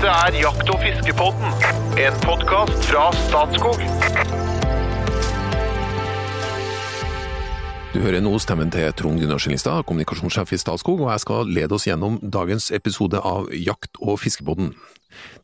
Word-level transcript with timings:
Dette 0.00 0.16
er 0.32 0.36
Jakt- 0.40 0.70
og 0.72 0.78
fiskepodden, 0.80 1.50
en 2.00 2.14
podkast 2.22 2.86
fra 2.88 3.02
Statskog. 3.12 3.82
Du 7.92 7.98
hører 8.00 8.24
nå 8.24 8.32
stemmen 8.40 8.72
til 8.72 8.88
Trond 8.96 9.20
Gunnar 9.20 9.44
Skillingstad, 9.44 9.84
kommunikasjonssjef 9.84 10.54
i 10.56 10.60
Statskog, 10.62 11.02
og 11.04 11.12
jeg 11.12 11.24
skal 11.26 11.52
lede 11.52 11.76
oss 11.76 11.84
gjennom 11.84 12.16
dagens 12.24 12.70
episode 12.72 13.20
av 13.20 13.52
Jakt- 13.52 14.00
og 14.00 14.16
fiskepodden. 14.24 14.72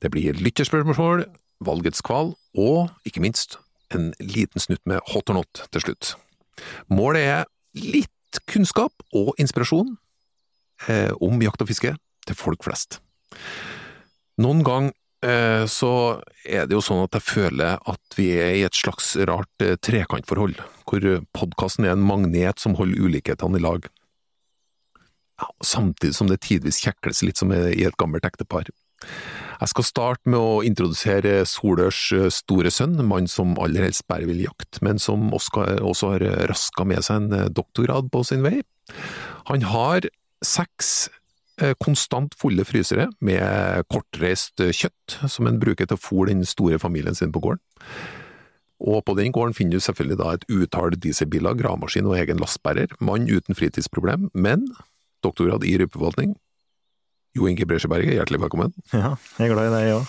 Det 0.00 0.08
blir 0.16 0.40
lytterspørsmål, 0.40 1.26
valgets 1.60 2.00
kval, 2.00 2.32
og 2.56 2.88
ikke 3.04 3.20
minst 3.28 3.58
en 3.92 4.14
liten 4.24 4.64
snutt 4.64 4.80
med 4.88 5.04
hot 5.12 5.28
or 5.28 5.42
not 5.42 5.66
til 5.68 5.84
slutt. 5.84 6.14
Målet 6.88 7.28
er 7.28 7.48
litt 7.76 8.40
kunnskap 8.48 9.04
og 9.12 9.34
inspirasjon 9.36 9.98
eh, 10.88 11.12
om 11.20 11.44
jakt 11.44 11.60
og 11.60 11.68
fiske 11.68 11.98
til 12.24 12.44
folk 12.46 12.64
flest. 12.64 13.02
Noen 14.42 14.62
gang 14.66 14.90
eh, 15.24 15.64
så 15.70 15.92
er 16.44 16.66
det 16.68 16.76
jo 16.76 16.84
sånn 16.84 17.04
at 17.06 17.16
jeg 17.16 17.24
føler 17.24 17.78
at 17.88 18.16
vi 18.18 18.30
er 18.36 18.56
i 18.58 18.64
et 18.66 18.76
slags 18.76 19.14
rart 19.28 19.64
eh, 19.64 19.78
trekantforhold, 19.80 20.58
hvor 20.84 21.06
podkasten 21.36 21.86
er 21.86 21.94
en 21.94 22.04
magnet 22.04 22.60
som 22.60 22.76
holder 22.76 23.06
ulikhetene 23.08 23.56
i 23.56 23.64
lag. 23.64 23.88
Ja, 25.40 25.48
samtidig 25.64 26.16
som 26.16 26.28
det 26.28 26.42
tidvis 26.44 26.82
kjekles 26.84 27.22
litt 27.24 27.40
som 27.40 27.52
i 27.52 27.84
et 27.84 27.96
gammelt 28.00 28.28
ektepar. 28.28 28.68
Jeg 29.56 29.72
skal 29.72 29.84
starte 29.88 30.28
med 30.32 30.40
å 30.40 30.60
introdusere 30.68 31.38
Solørs 31.48 32.04
eh, 32.12 32.28
store 32.32 32.72
sønn, 32.72 33.00
mann 33.08 33.28
som 33.32 33.56
aller 33.62 33.88
helst 33.88 34.04
bare 34.12 34.28
vil 34.28 34.44
jakte, 34.44 34.84
men 34.84 35.00
som 35.00 35.30
også, 35.32 36.12
har 36.12 36.28
raska 36.52 36.84
med 36.84 37.08
seg 37.08 37.24
en 37.24 37.56
doktorgrad 37.56 38.12
på 38.12 38.20
sin 38.28 38.44
vei. 38.44 38.58
Han 39.48 39.64
har 39.64 40.04
seks 40.44 41.08
konstant 41.80 42.34
fulle 42.36 42.66
frysere 42.68 43.06
med 43.24 43.86
kortreist 43.88 44.60
kjøtt, 44.60 45.16
som 45.30 45.48
en 45.48 45.60
bruker 45.62 45.88
til 45.88 45.96
å 45.96 46.02
fôre 46.02 46.34
den 46.34 46.44
store 46.44 46.78
familien 46.82 47.16
sin 47.16 47.32
på 47.32 47.40
gården. 47.44 47.62
Og 48.86 49.00
på 49.08 49.14
den 49.16 49.32
gården 49.32 49.54
finner 49.56 49.78
du 49.78 49.84
selvfølgelig 49.84 50.18
da 50.20 50.32
et 50.36 50.44
utall 50.52 50.96
dieselbiler, 51.00 51.56
gravemaskin 51.56 52.08
og 52.08 52.18
egen 52.20 52.42
lastbærer, 52.42 52.92
mann 53.00 53.24
uten 53.30 53.56
fritidsproblem, 53.56 54.28
men 54.36 54.68
doktorgrad 55.24 55.64
i 55.64 55.78
rypeforvaltning, 55.80 56.36
jo 57.36 57.48
Inge 57.50 57.66
Bresjeberget, 57.68 58.14
hjertelig 58.16 58.40
velkommen. 58.40 58.72
Ja, 58.94 59.14
jeg 59.36 59.50
er 59.50 59.52
glad 59.52 59.66
i 59.68 59.72
deg 59.74 59.86
òg. 59.96 60.04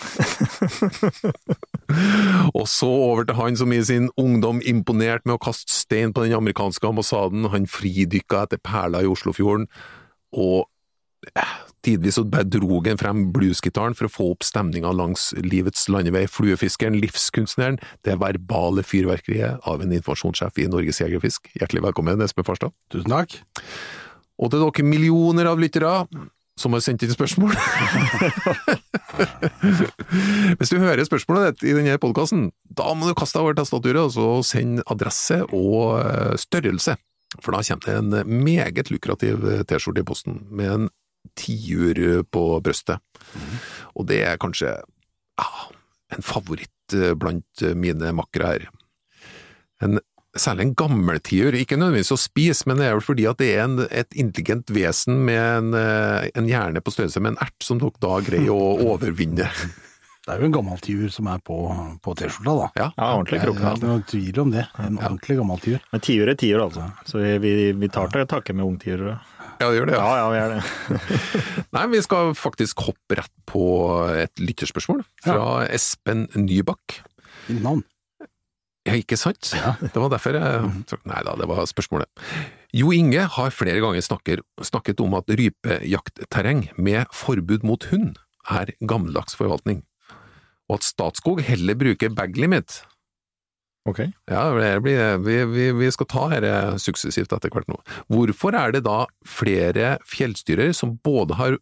og 2.57 2.65
så 2.71 2.87
over 2.87 3.27
til 3.27 3.35
han 3.39 3.59
som 3.59 3.73
i 3.75 3.81
sin 3.83 4.07
ungdom 4.19 4.61
imponerte 4.63 5.27
med 5.27 5.35
å 5.35 5.43
kaste 5.49 5.73
stein 5.73 6.13
på 6.15 6.23
den 6.23 6.37
amerikanske 6.37 6.87
ambassaden, 6.87 7.49
han 7.51 7.67
fridykka 7.67 8.45
etter 8.45 8.61
perler 8.63 9.03
i 9.03 9.11
Oslofjorden, 9.11 9.67
og 10.35 10.59
eh, 10.63 10.71
tidvis 11.85 12.15
så 12.15 12.23
drog 12.27 12.87
han 12.87 12.99
frem 12.99 13.27
bluesgitaren 13.33 13.95
for 13.97 14.07
å 14.07 14.11
få 14.11 14.29
opp 14.33 14.45
stemninga 14.45 14.91
langs 14.95 15.29
livets 15.39 15.87
landevei, 15.91 16.25
fluefiskeren, 16.31 16.99
livskunstneren, 17.01 17.79
det 18.07 18.17
verbale 18.21 18.85
fyrverkeriet 18.85 19.67
av 19.67 19.83
en 19.83 19.93
informasjonssjef 19.95 20.63
i 20.63 20.69
Norges 20.71 21.01
Jegerfisk. 21.01 21.51
Hjertelig 21.57 21.85
velkommen, 21.89 22.23
Espen 22.23 22.47
Farstad. 22.47 22.75
Tusen 22.93 23.13
takk. 23.13 23.39
Og 24.37 24.51
til 24.53 24.61
dere 24.61 24.85
millioner 24.85 25.49
av 25.49 25.61
lyttere, 25.61 25.93
som 26.57 26.73
har 26.73 26.81
sendt 26.81 27.03
inn 27.05 27.13
spørsmål. 27.13 27.53
Hvis 30.57 30.71
du 30.73 30.79
hører 30.81 31.05
spørsmålet 31.05 31.57
ditt 31.57 31.67
i 31.69 31.75
denne 31.77 31.99
podkasten, 32.01 32.49
da 32.65 32.93
må 32.97 33.09
du 33.09 33.17
kaste 33.17 33.37
deg 33.37 33.45
over 33.45 33.57
tastaturet 33.57 34.01
og 34.01 34.13
så 34.15 34.29
send 34.45 34.81
adresse 34.89 35.43
og 35.53 36.01
eh, 36.01 36.33
størrelse. 36.41 36.97
For 37.43 37.53
da 37.53 37.61
kommer 37.61 37.85
det 37.85 38.23
en 38.23 38.43
meget 38.43 38.89
lukrativ 38.93 39.35
T-skjorte 39.69 40.01
i 40.01 40.07
posten, 40.07 40.39
med 40.49 40.73
en 40.73 40.89
tiur 41.35 42.23
på 42.31 42.43
brøstet. 42.63 43.01
Og 43.97 44.07
det 44.09 44.21
er 44.27 44.41
kanskje 44.41 44.75
ja, 44.77 45.47
en 46.15 46.25
favoritt 46.25 46.95
eh, 46.95 47.15
blant 47.17 47.65
mine 47.75 48.13
makkere 48.15 48.53
her. 48.53 48.69
En 49.83 49.99
særlig 50.37 50.67
en 50.67 50.75
gammel 50.77 51.19
tiur, 51.25 51.55
ikke 51.57 51.77
nødvendigvis 51.79 52.13
å 52.13 52.19
spise, 52.19 52.67
men 52.69 52.79
det 52.81 52.87
er 52.87 52.95
vel 52.97 53.05
fordi 53.05 53.27
at 53.29 53.41
det 53.41 53.49
er 53.55 53.65
en, 53.65 53.81
et 53.89 54.17
intelligent 54.17 54.71
vesen 54.73 55.19
med 55.27 55.41
en, 55.41 55.73
eh, 55.77 56.29
en 56.37 56.49
hjerne 56.49 56.83
på 56.83 56.93
størrelse 56.93 57.21
med 57.23 57.35
en 57.35 57.43
ert, 57.47 57.57
som 57.63 57.81
dere 57.81 58.03
da 58.03 58.19
greier 58.25 58.53
å 58.53 58.77
overvinne. 58.93 59.49
Det 60.27 60.33
er 60.33 60.41
jo 60.43 60.49
en 60.49 60.55
gammel 60.57 60.81
tiur 60.83 61.11
som 61.13 61.29
er 61.31 61.39
på, 61.39 61.57
på 62.03 62.13
T-skjorta, 62.19 62.53
da. 62.59 62.65
Ja, 62.75 62.87
Ja, 62.97 63.11
ordentlig 63.15 63.37
Det 63.37 63.45
er 63.45 63.47
krokant. 63.47 63.77
ikke 63.79 63.91
noe 63.93 64.07
tvil 64.11 64.39
om 64.43 64.49
det. 64.51 64.65
En 64.83 64.97
ordentlig 64.99 65.37
gammel 65.39 65.61
tiur. 65.63 65.85
Men 65.93 66.03
tiur 66.03 66.31
er 66.33 66.39
tiur, 66.41 66.63
altså. 66.65 66.87
Så 67.07 67.21
vi, 67.23 67.53
vi, 67.71 67.89
tar 67.93 68.11
til 68.11 68.27
takke 68.27 68.55
med 68.57 68.67
ungtiurer. 68.67 69.21
Ja, 69.59 69.67
det 69.69 69.77
gjør 69.79 69.89
det. 69.89 69.97
Ja, 69.97 70.07
Ja. 70.07 70.15
ja, 70.17 70.29
vi 70.31 70.39
gjør 70.39 70.55
det. 70.55 71.11
Nei, 71.75 71.83
vi 71.93 72.01
skal 72.05 72.33
faktisk 72.37 72.81
hoppe 72.87 73.17
rett 73.19 73.33
på 73.49 73.63
et 74.13 74.41
lytterspørsmål 74.41 75.03
fra 75.25 75.47
Espen 75.73 76.27
Nybakk. 76.37 76.99
Ditt 77.47 77.61
navn. 77.63 77.83
Ja, 78.87 78.95
ikke 78.95 79.17
sant? 79.19 79.49
Det 79.81 79.99
var 79.99 80.07
derfor 80.13 80.37
jeg 80.37 80.67
Nei 81.09 81.23
da, 81.27 81.33
det 81.35 81.47
var 81.49 81.65
spørsmålet. 81.67 82.07
Jo 82.75 82.93
Inge 82.95 83.25
har 83.35 83.51
flere 83.55 83.81
ganger 83.83 84.03
snakker, 84.05 84.41
snakket 84.63 85.01
om 85.03 85.15
at 85.19 85.27
rypejaktterreng 85.27 86.69
med 86.79 87.07
forbud 87.15 87.65
mot 87.67 87.83
hund 87.91 88.15
er 88.47 88.71
gammeldags 88.87 89.35
forvaltning, 89.35 89.81
og 90.71 90.77
at 90.79 90.85
Statskog 90.87 91.41
heller 91.43 91.75
bruker 91.79 92.13
bag 92.15 92.37
limit. 92.39 92.81
Ok. 93.87 94.01
Ja, 94.27 94.41
det 94.57 94.71
blir, 94.83 94.99
vi, 95.23 95.37
vi, 95.47 95.67
vi 95.79 95.91
skal 95.95 96.09
ta 96.11 96.25
dette 96.33 96.79
suksessivt 96.83 97.31
etter 97.35 97.53
hvert 97.53 97.69
nå. 97.71 97.77
Hvorfor 98.11 98.57
er 98.59 98.75
det 98.75 98.83
da 98.87 99.05
flere 99.23 99.95
fjellstyrer 100.07 100.73
som 100.75 100.97
både 101.07 101.37
har 101.39 101.57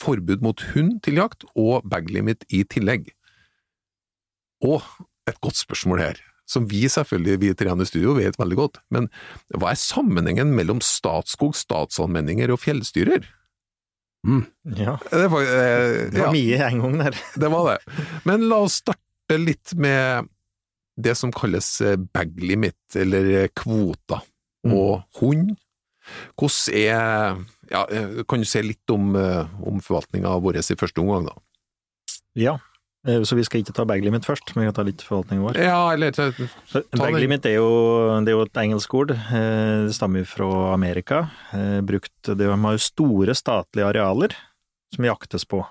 forbud 0.00 0.42
mot 0.42 0.64
hund 0.72 0.98
til 1.06 1.20
jakt 1.20 1.46
og 1.54 1.86
bag 1.90 2.10
limit 2.10 2.42
i 2.50 2.64
tillegg? 2.66 3.12
Og 4.66 4.82
et 5.30 5.38
godt 5.44 5.60
spørsmål 5.60 6.02
her, 6.02 6.22
som 6.50 6.66
vi 6.68 6.82
selvfølgelig, 6.90 7.40
vi 7.40 7.52
tre 7.54 7.70
i 7.70 7.86
studio, 7.88 8.16
vet 8.18 8.38
veldig 8.40 8.58
godt, 8.58 8.80
men 8.90 9.06
hva 9.54 9.70
er 9.70 9.78
sammenhengen 9.78 10.50
mellom 10.56 10.82
Statskog, 10.82 11.54
statsallmenninger 11.54 12.50
og 12.50 12.60
fjellstyrer? 12.64 13.30
Ja. 14.76 14.98
Det 15.06 15.28
var, 15.32 15.46
eh, 15.46 16.10
Det 16.10 16.18
var 16.20 16.34
mye 16.34 16.58
en 16.66 16.82
gang 16.82 16.98
der. 16.98 17.16
Det 17.40 17.48
var 17.48 17.70
det. 17.70 18.04
Men 18.28 18.48
la 18.50 18.58
oss 18.66 18.82
starte 18.82 19.38
litt 19.38 19.72
med 19.78 20.28
det 21.02 21.16
som 21.18 21.32
kalles 21.32 21.80
eh, 21.80 21.96
bag 21.96 22.32
limit, 22.42 22.78
eller 22.96 23.48
kvoter, 23.56 24.20
kvota, 24.20 24.22
og 24.70 25.20
hund. 25.20 25.56
Hvordan 26.38 26.74
er 26.74 27.44
ja, 27.70 27.84
eh, 27.92 28.22
Kan 28.28 28.40
du 28.42 28.48
si 28.48 28.62
litt 28.64 28.90
om, 28.90 29.14
eh, 29.16 29.46
om 29.66 29.80
forvaltninga 29.84 30.32
vår 30.42 30.58
i 30.60 30.76
første 30.80 31.02
omgang, 31.02 31.28
da? 31.28 31.36
Ja. 32.34 32.58
Eh, 33.06 33.22
Så 33.22 33.36
vi 33.36 33.44
skal 33.44 33.62
ikke 33.62 33.72
ta 33.76 33.84
bag 33.88 34.02
limit 34.04 34.26
først, 34.26 34.54
men 34.54 34.64
vi 34.64 34.68
kan 34.72 34.74
ta 34.76 34.82
litt 34.84 35.02
forvaltninga 35.06 35.44
vår. 35.46 35.56
Ja, 35.62 35.90
eller 35.94 36.10
ta 36.12 36.30
Ta 36.72 36.82
Bag 36.98 37.14
limit 37.20 37.46
er 37.46 37.56
jo, 37.56 37.70
det 38.24 38.32
er 38.32 38.36
jo 38.38 38.42
et 38.44 38.60
engelsk 38.60 38.94
ord. 38.94 39.10
Eh, 39.12 39.86
Det 39.86 39.94
stammer 39.94 40.26
fra 40.26 40.72
Amerika. 40.74 41.30
Eh, 41.52 41.80
Brukt, 41.80 42.12
de 42.22 42.44
har 42.44 42.56
jo 42.76 42.78
store 42.78 43.34
statlige 43.34 43.86
arealer 43.88 44.34
som 44.94 45.04
jaktes 45.04 45.46
på. 45.46 45.64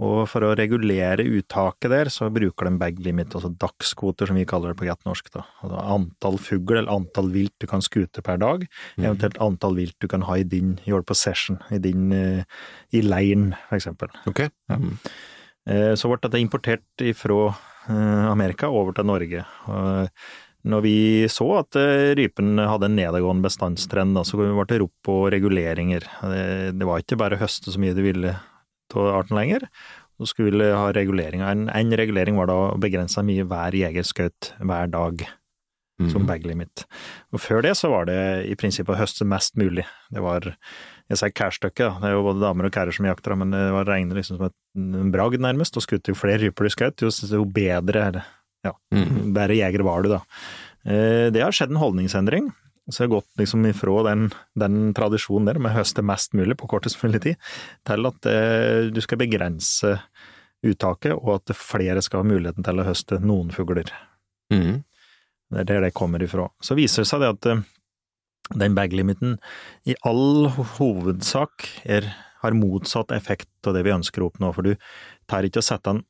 Og 0.00 0.24
for 0.30 0.46
å 0.46 0.54
regulere 0.56 1.26
uttaket 1.28 1.92
der, 1.92 2.10
så 2.12 2.30
bruker 2.32 2.68
de 2.68 2.80
bag 2.80 3.00
limit, 3.04 3.34
altså 3.36 3.50
dagskvoter 3.60 4.30
som 4.30 4.38
vi 4.38 4.46
kaller 4.48 4.72
det 4.72 4.80
på 4.80 4.86
greit 4.86 5.04
norsk. 5.04 5.28
Da. 5.34 5.44
Altså 5.60 5.82
antall 5.96 6.38
fugl 6.40 6.78
eller 6.78 6.92
antall 6.94 7.28
vilt 7.34 7.54
du 7.60 7.68
kan 7.68 7.84
skute 7.84 8.24
per 8.24 8.40
dag, 8.40 8.64
eventuelt 8.96 9.40
antall 9.44 9.76
vilt 9.76 9.98
du 10.00 10.08
kan 10.08 10.24
ha 10.28 10.38
i 10.40 10.46
din 10.46 10.78
your 10.88 11.04
possession, 11.04 11.60
i 11.68 11.80
din 11.82 12.08
eh, 12.16 12.44
i 12.96 13.04
leiren, 13.04 13.50
for 13.68 13.80
eksempel. 13.80 14.14
Ja. 14.24 14.78
Eh, 15.68 15.92
Så 16.00 16.08
ble 16.08 16.22
dette 16.24 16.40
importert 16.40 17.10
fra 17.16 17.50
Amerika 17.90 18.68
over 18.70 18.94
til 18.96 19.08
Norge. 19.08 19.44
Når 20.70 20.82
vi 20.84 20.96
så 21.32 21.46
at 21.62 21.76
eh, 21.80 22.10
rypen 22.18 22.60
hadde 22.60 22.88
en 22.90 22.96
nedadgående 22.98 23.46
bestandstrend, 23.46 24.18
så 24.28 24.36
ble 24.36 24.66
det 24.68 24.80
rop 24.82 24.92
på 25.04 25.22
reguleringer. 25.32 26.04
Det 26.20 26.72
det 26.76 26.88
var 26.88 27.00
ikke 27.00 27.18
bare 27.20 27.36
å 27.38 27.40
høste 27.40 27.72
så 27.72 27.80
mye 27.80 27.96
du 27.96 28.02
ville 28.04 28.36
av 28.98 29.08
arten 29.20 29.38
lenger, 29.38 29.66
så 30.20 30.26
skulle 30.28 30.52
vi 30.60 30.70
ha 30.76 30.90
reguleringer. 30.92 31.48
En, 31.48 31.68
en 31.72 31.92
regulering 31.96 32.36
var 32.36 32.50
da 32.50 32.56
å 32.68 32.78
begrense 32.80 33.22
mye 33.24 33.46
hver 33.48 33.72
jeger 33.72 34.04
skjøt 34.04 34.52
hver 34.60 34.90
dag 34.92 35.26
som 36.08 36.24
bag 36.24 36.46
limit. 36.48 36.86
Og 37.32 37.40
før 37.44 37.60
det 37.66 37.74
så 37.76 37.90
var 37.92 38.06
det 38.08 38.16
i 38.48 38.54
prinsippet 38.56 38.94
å 38.94 39.00
høste 39.02 39.26
mest 39.28 39.56
mulig. 39.60 39.82
Det 40.08 40.22
var 40.24 40.46
jeg 41.10 41.18
sier 41.20 41.32
kærstykket, 41.36 41.98
det 42.00 42.08
er 42.08 42.14
jo 42.14 42.22
både 42.24 42.40
damer 42.40 42.68
og 42.68 42.72
kærer 42.72 42.94
som 42.96 43.04
jakter, 43.04 43.34
men 43.36 43.50
det 43.52 43.66
var 43.74 43.84
regnet 43.84 44.16
liksom 44.16 44.38
som 44.38 44.48
en 45.04 45.10
bragd 45.12 45.42
nærmest, 45.44 45.76
og 45.76 45.84
skutt 45.84 46.08
jo 46.08 46.14
flere 46.16 46.38
ryper 46.40 46.64
du 46.64 46.72
skjøt, 46.72 47.04
jo, 47.04 47.10
jo 47.10 47.44
bedre, 47.44 48.22
ja, 48.64 48.72
Mhm. 48.94 49.32
bedre 49.36 49.56
jeger 49.60 49.82
var 49.84 50.02
du 50.02 50.08
da. 50.14 50.20
Eh, 50.86 51.28
Det 51.34 51.42
har 51.42 51.52
skjedd 51.52 51.70
en 51.74 51.82
holdningsendring, 51.82 52.48
så 52.90 53.02
jeg 53.02 53.08
har 53.08 53.16
gått 53.16 53.40
liksom 53.40 53.64
ifra 53.68 54.02
den, 54.10 54.28
den 54.58 54.78
tradisjonen 54.96 55.48
der 55.48 55.60
med 55.62 55.72
å 55.72 55.80
høste 55.80 56.04
mest 56.06 56.36
mulig 56.38 56.58
på 56.60 56.68
kortest 56.70 57.00
mulig 57.04 57.22
tid, 57.24 57.50
til 57.88 58.10
at 58.10 58.30
eh, 58.30 58.90
du 58.92 59.00
skal 59.04 59.20
begrense 59.22 59.96
uttaket, 60.66 61.16
og 61.16 61.38
at 61.38 61.56
flere 61.56 62.02
skal 62.04 62.22
ha 62.22 62.30
muligheten 62.30 62.66
til 62.66 62.80
å 62.80 62.86
høste 62.86 63.20
noen 63.24 63.52
fugler. 63.54 63.92
Mm. 64.52 64.82
Det 65.50 65.62
er 65.62 65.68
der 65.68 65.86
det 65.86 65.94
kommer 65.96 66.22
ifra. 66.22 66.48
Så 66.62 66.76
viser 66.78 67.02
det 67.04 67.10
seg 67.10 67.22
det 67.24 67.32
at 67.34 67.50
eh, 67.50 67.62
den 68.60 68.74
bag-limiten 68.76 69.38
i 69.88 69.96
all 70.06 70.50
hovedsak 70.76 71.68
er 71.84 72.10
har 72.40 72.56
motsatt 72.56 73.12
effekt 73.12 73.68
av 73.68 73.76
det 73.76 73.84
vi 73.84 73.92
ønsker 73.92 74.22
å 74.22 74.30
oppnå, 74.30 74.52
for 74.56 74.64
du 74.64 74.72
tar 75.28 75.46
ikke 75.46 75.60
å 75.60 75.66
sette 75.66 75.92
den 75.92 76.04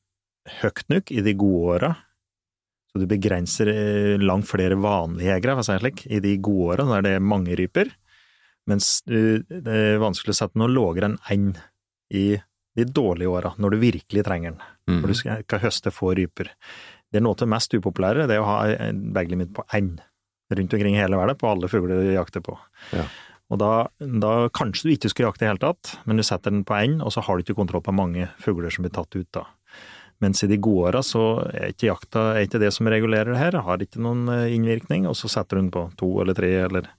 høyt 0.60 0.86
nok 0.92 1.10
i 1.12 1.24
de 1.26 1.34
gode 1.38 1.74
åra, 1.74 1.90
så 2.90 3.00
du 3.02 3.06
begrenser 3.10 3.70
eh, 3.70 4.20
langt 4.22 4.48
flere 4.50 4.78
vanlige 4.80 5.30
jegere, 5.30 5.56
for 5.56 5.62
å 5.62 5.68
si 5.68 5.76
det 5.76 5.82
slik, 5.84 6.04
i 6.10 6.20
de 6.24 6.36
gode 6.42 6.74
åra 6.74 6.88
der 6.96 7.06
det 7.06 7.16
er 7.16 7.26
mange 7.32 7.56
ryper, 7.58 7.92
mens 8.70 9.00
du, 9.06 9.42
det 9.48 9.74
er 9.74 10.02
vanskelig 10.02 10.34
å 10.34 10.40
sette 10.42 10.60
noe 10.60 10.70
lavere 10.70 11.12
enn 11.12 11.18
én 11.30 11.50
i 12.10 12.24
de 12.76 12.86
dårlige 12.86 13.30
åra, 13.30 13.54
når 13.58 13.74
du 13.74 13.82
virkelig 13.82 14.26
trenger 14.26 14.54
den, 14.54 14.62
Mm. 14.90 15.02
når 15.04 15.12
du 15.12 15.14
skal, 15.14 15.42
skal 15.44 15.60
høste 15.62 15.90
få 15.94 16.08
ryper. 16.18 16.48
Det 17.10 17.20
er 17.20 17.22
noe 17.22 17.36
av 17.36 17.42
det 17.44 17.50
mest 17.52 17.74
upopulære, 17.76 18.24
det 18.26 18.34
er 18.34 18.42
å 18.42 18.48
ha 18.48 18.60
en 18.88 19.02
baglimit 19.14 19.52
på 19.54 19.62
én 19.76 19.92
rundt 20.50 20.74
omkring 20.74 20.96
hele 20.98 21.18
verden, 21.18 21.38
på 21.38 21.46
alle 21.46 21.70
fugler 21.70 22.00
du 22.02 22.08
jakter 22.10 22.42
på. 22.42 22.56
Ja. 22.96 23.04
Og 23.50 23.58
da, 23.62 23.70
da 23.98 24.48
kanskje 24.54 24.88
du 24.88 24.92
ikke 24.94 25.10
skulle 25.12 25.30
jakte 25.30 25.44
i 25.44 25.46
det 25.46 25.52
hele 25.52 25.62
tatt, 25.62 25.92
men 26.06 26.18
du 26.18 26.24
setter 26.26 26.54
den 26.54 26.64
på 26.66 26.74
én, 26.78 26.98
og 27.02 27.14
så 27.14 27.22
har 27.26 27.38
du 27.38 27.44
ikke 27.44 27.58
kontroll 27.58 27.84
på 27.86 27.94
mange 27.94 28.28
fugler 28.42 28.74
som 28.74 28.86
blir 28.86 28.94
tatt 28.94 29.14
ut 29.14 29.30
da. 29.34 29.44
Mens 30.20 30.44
i 30.44 30.50
de 30.50 30.58
gode 30.60 30.90
åra 30.90 31.00
så 31.06 31.24
er 31.48 31.72
ikke 31.72 31.88
jakta 31.88 32.26
er 32.34 32.44
ikke 32.44 32.60
det 32.60 32.72
som 32.76 32.88
regulerer 32.92 33.32
det 33.32 33.40
her, 33.40 33.56
har 33.64 33.80
ikke 33.80 34.02
noen 34.04 34.28
eh, 34.34 34.50
innvirkning, 34.56 35.08
og 35.08 35.16
så 35.16 35.30
setter 35.32 35.56
du 35.56 35.64
den 35.64 35.72
på 35.74 35.86
to 36.00 36.10
eller 36.22 36.36
tre 36.36 36.52
eller 36.66 36.90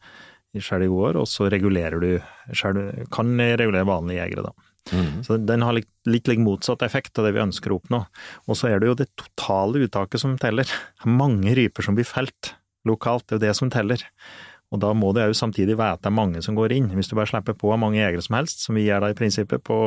i 0.52 0.62
skjell 0.64 0.84
i 0.84 0.90
gode 0.92 1.12
år, 1.12 1.22
og 1.22 1.30
så 1.30 1.48
regulerer 1.52 2.02
du 2.02 2.10
skjell, 2.58 2.82
kan 3.14 3.30
regulere 3.40 3.88
vanlige 3.88 4.20
jegere, 4.24 4.50
da. 4.50 4.72
Mm. 4.92 5.22
Så 5.24 5.38
den 5.38 5.62
har 5.64 5.76
litt, 5.78 5.90
litt, 6.10 6.28
litt 6.28 6.42
motsatt 6.42 6.82
effekt 6.84 7.20
av 7.20 7.28
det 7.28 7.36
vi 7.36 7.44
ønsker 7.44 7.72
å 7.72 7.78
oppnå. 7.78 8.02
Og 8.50 8.58
så 8.58 8.72
er 8.72 8.82
det 8.82 8.90
jo 8.90 8.98
det 8.98 9.12
totale 9.20 9.86
uttaket 9.86 10.24
som 10.24 10.34
teller. 10.42 10.68
Er 11.06 11.14
mange 11.22 11.54
ryper 11.56 11.86
som 11.86 11.96
blir 11.96 12.08
felt 12.10 12.56
lokalt, 12.90 13.28
det 13.30 13.38
er 13.38 13.40
jo 13.40 13.46
det 13.46 13.58
som 13.60 13.72
teller. 13.72 14.04
Og 14.72 14.80
da 14.82 14.94
må 14.96 15.12
du 15.14 15.22
jo 15.22 15.36
samtidig 15.38 15.76
at 15.84 16.02
det 16.02 16.10
er 16.10 16.16
mange 16.16 16.42
som 16.44 16.58
går 16.58 16.74
inn. 16.76 16.90
Hvis 16.96 17.12
du 17.12 17.18
bare 17.20 17.30
slipper 17.30 17.56
på 17.60 17.76
mange 17.80 18.00
jegere 18.00 18.24
som 18.24 18.40
helst, 18.40 18.64
som 18.66 18.78
vi 18.80 18.88
gjør 18.88 19.06
da 19.06 19.12
i 19.12 19.18
prinsippet 19.18 19.64
på, 19.68 19.78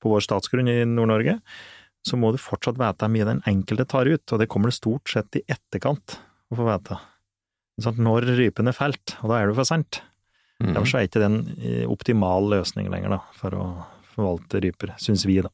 på 0.00 0.12
vår 0.12 0.24
statsgrunn 0.24 0.70
i 0.70 0.80
Nord-Norge, 0.88 1.40
så 2.06 2.16
må 2.16 2.32
du 2.32 2.40
fortsatt 2.40 2.78
vite 2.80 3.04
hvor 3.04 3.12
mye 3.12 3.28
den 3.28 3.42
enkelte 3.48 3.86
tar 3.88 4.08
ut, 4.08 4.24
og 4.32 4.40
det 4.40 4.48
kommer 4.50 4.70
det 4.70 4.78
stort 4.78 5.10
sett 5.12 5.40
i 5.40 5.44
etterkant 5.50 6.18
å 6.50 6.58
få 6.58 6.66
vite. 6.68 6.98
Sånn, 7.80 8.00
når 8.04 8.28
rypen 8.38 8.68
er 8.68 8.76
felt, 8.76 9.16
og 9.20 9.32
da 9.32 9.40
er 9.40 9.50
det 9.50 9.56
for 9.58 9.68
sent. 9.68 10.02
Mm. 10.60 10.74
Derfor 10.74 10.98
er 10.98 11.08
ikke 11.08 11.22
det 11.22 11.28
en 11.30 11.40
eh, 11.56 11.84
optimal 11.88 12.50
løsning 12.52 12.90
lenger, 12.92 13.16
da, 13.16 13.20
for 13.36 13.56
å 13.56 13.66
forvalte 14.12 14.60
ryper, 14.64 14.94
syns 15.00 15.24
vi, 15.28 15.38
da. 15.44 15.52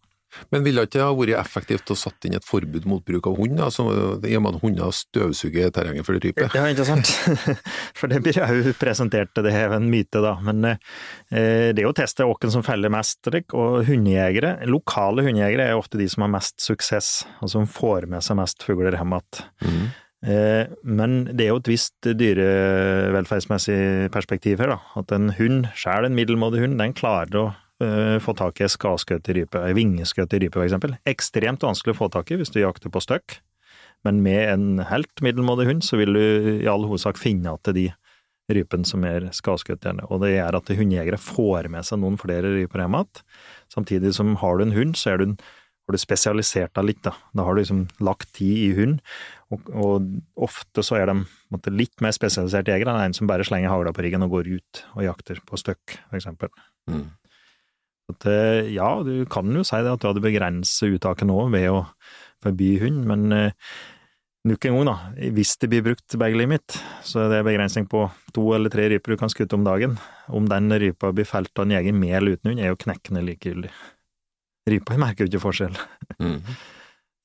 Men 0.52 0.64
ville 0.66 0.82
det 0.82 0.90
ikke 0.90 1.06
ha 1.06 1.14
vært 1.16 1.40
effektivt 1.40 1.92
å 1.92 1.98
satt 1.98 2.28
inn 2.28 2.36
et 2.38 2.46
forbud 2.46 2.86
mot 2.88 3.04
bruk 3.06 3.28
av 3.30 3.38
hund, 3.40 3.60
altså, 3.62 3.86
så, 3.86 4.06
i 4.26 4.36
og 4.38 4.44
med 4.44 4.56
at 4.56 4.64
hunder 4.64 4.94
støvsuger 4.94 5.72
terrenget 5.74 6.06
for 6.06 6.16
det 6.16 6.30
rype? 6.30 6.48
Ja, 6.56 6.66
ikke 6.70 6.86
sant? 6.88 7.10
For 7.98 8.12
det 8.12 8.22
blir 8.24 8.36
jo 8.36 8.74
presentert, 8.78 9.34
det 9.42 9.52
er 9.54 9.74
en 9.76 9.88
myte, 9.90 10.20
da. 10.24 10.36
Men 10.44 10.64
eh, 10.68 11.72
det 11.72 11.80
er 11.80 11.86
jo 11.86 11.94
testet 11.96 12.26
hvem 12.26 12.52
som 12.52 12.64
feller 12.66 12.92
mest, 12.92 13.26
og 13.56 13.86
hundejegere, 13.88 14.56
lokale 14.70 15.24
hundejegere 15.26 15.70
er 15.70 15.78
ofte 15.78 16.00
de 16.00 16.08
som 16.10 16.26
har 16.26 16.34
mest 16.36 16.60
suksess, 16.62 17.20
og 17.40 17.52
som 17.52 17.68
får 17.70 18.08
med 18.10 18.24
seg 18.24 18.38
mest 18.40 18.66
fugler 18.66 18.96
hjem 18.96 19.16
igjen. 19.16 19.46
Mm. 19.66 19.86
Eh, 20.26 20.72
Men 20.82 21.18
det 21.30 21.46
er 21.46 21.52
jo 21.52 21.60
et 21.60 21.70
visst 21.70 22.08
dyrevelferdsmessig 22.08 24.10
perspektiv 24.14 24.62
her, 24.62 24.76
da. 24.76 24.80
At 25.00 25.14
en 25.14 25.30
hund, 25.38 25.70
sjøl 25.78 26.08
en 26.08 26.18
middelmådig 26.18 26.64
hund, 26.64 26.80
den 26.80 26.96
klarer 26.96 27.40
å 27.40 27.46
eh, 27.84 28.16
få 28.22 28.34
tak 28.38 28.60
i 28.60 28.66
ei 28.66 28.72
skadskutt 28.72 29.28
rype, 29.36 29.62
ei 29.62 29.76
vingeskutt 29.76 30.34
rype 30.36 30.62
eksempel. 30.64 30.96
Ekstremt 31.08 31.66
vanskelig 31.66 31.96
å 31.96 32.00
få 32.00 32.10
tak 32.12 32.32
i 32.32 32.40
hvis 32.40 32.54
du 32.54 32.60
jakter 32.62 32.92
på 32.92 33.02
støkk, 33.04 33.40
men 34.06 34.22
med 34.22 34.42
en 34.52 34.66
helt 34.90 35.22
middelmådig 35.24 35.68
hund 35.70 35.86
så 35.86 35.98
vil 36.00 36.16
du 36.16 36.24
i 36.60 36.70
all 36.70 36.86
hovedsak 36.86 37.18
finne 37.18 37.56
igjen 37.56 37.76
de 37.76 37.86
rypene 38.52 38.86
som 38.86 39.02
er 39.06 39.26
skaskutt, 39.34 39.82
gjerne, 39.82 40.06
og 40.06 40.22
det 40.22 40.36
gjør 40.36 40.60
at 40.60 40.68
hundejegere 40.78 41.18
får 41.18 41.66
med 41.72 41.86
seg 41.86 41.98
noen 41.98 42.18
flere 42.20 42.52
ryper 42.54 42.84
hjem 42.84 42.98
igjen. 43.00 43.22
Samtidig 43.74 44.12
som 44.14 44.36
har 44.38 44.58
du 44.58 44.66
en 44.66 44.76
hund, 44.76 44.94
så 44.98 45.14
er 45.14 45.22
du 45.22 45.32
har 45.86 45.94
du 45.94 46.02
spesialisert 46.02 46.74
deg 46.74 46.86
litt, 46.88 47.02
da. 47.06 47.12
Da 47.36 47.44
har 47.46 47.54
du 47.54 47.60
liksom 47.60 47.84
lagt 48.02 48.32
tid 48.34 48.56
i 48.58 48.70
hund, 48.74 49.02
og, 49.54 49.68
og 49.70 50.08
ofte 50.48 50.82
så 50.82 50.98
er 50.98 51.10
de 51.10 51.20
måtte, 51.54 51.70
litt 51.70 52.02
mer 52.02 52.14
spesialiserte 52.14 52.74
jegere 52.74 52.94
enn 52.94 53.12
en 53.12 53.14
som 53.14 53.30
bare 53.30 53.46
slenger 53.46 53.70
hagla 53.70 53.92
på 53.94 54.02
ryggen 54.02 54.26
og 54.26 54.34
går 54.34 54.50
ut 54.56 54.82
og 54.96 55.04
jakter 55.06 55.38
på 55.46 55.60
støkk, 55.62 55.98
for 56.08 56.18
eksempel. 56.18 56.50
Mm. 56.90 57.06
At, 58.12 58.26
eh, 58.30 58.70
ja, 58.74 58.88
du 59.02 59.26
kan 59.30 59.50
jo 59.50 59.64
si 59.66 59.82
det 59.82 59.92
at 59.92 60.02
du 60.02 60.08
hadde 60.08 60.22
begrenset 60.24 60.94
uttaket 60.94 61.26
nå 61.26 61.40
ved 61.50 61.68
å 61.72 61.82
forby 62.44 62.76
hund, 62.84 63.02
men 63.08 63.34
eh, 63.34 63.72
nok 64.46 64.68
en 64.68 64.76
gang, 64.78 64.90
da, 64.90 65.30
hvis 65.34 65.56
det 65.62 65.70
blir 65.72 65.82
brukt 65.88 66.16
baglimit, 66.20 66.78
så 67.06 67.24
er 67.24 67.34
det 67.34 67.42
begrensning 67.48 67.88
på 67.90 68.04
to 68.36 68.46
eller 68.54 68.70
tre 68.72 68.86
ryper 68.92 69.14
du 69.14 69.20
kan 69.20 69.32
skutte 69.32 69.58
om 69.58 69.66
dagen. 69.66 69.98
Om 70.30 70.46
den 70.50 70.70
rypa 70.70 71.10
blir 71.16 71.26
felt 71.26 71.50
av 71.58 71.66
en 71.66 71.74
jeger 71.74 71.96
med 71.96 72.14
eller 72.14 72.38
uten 72.38 72.52
hund, 72.52 72.62
er 72.62 72.70
jo 72.70 72.80
knekkende 72.86 73.24
likegyldig. 73.26 73.74
Rypa 74.70 74.98
merker 75.02 75.26
jo 75.26 75.32
ikke 75.32 75.44
forskjell. 75.48 75.78
Mm. 76.22 76.40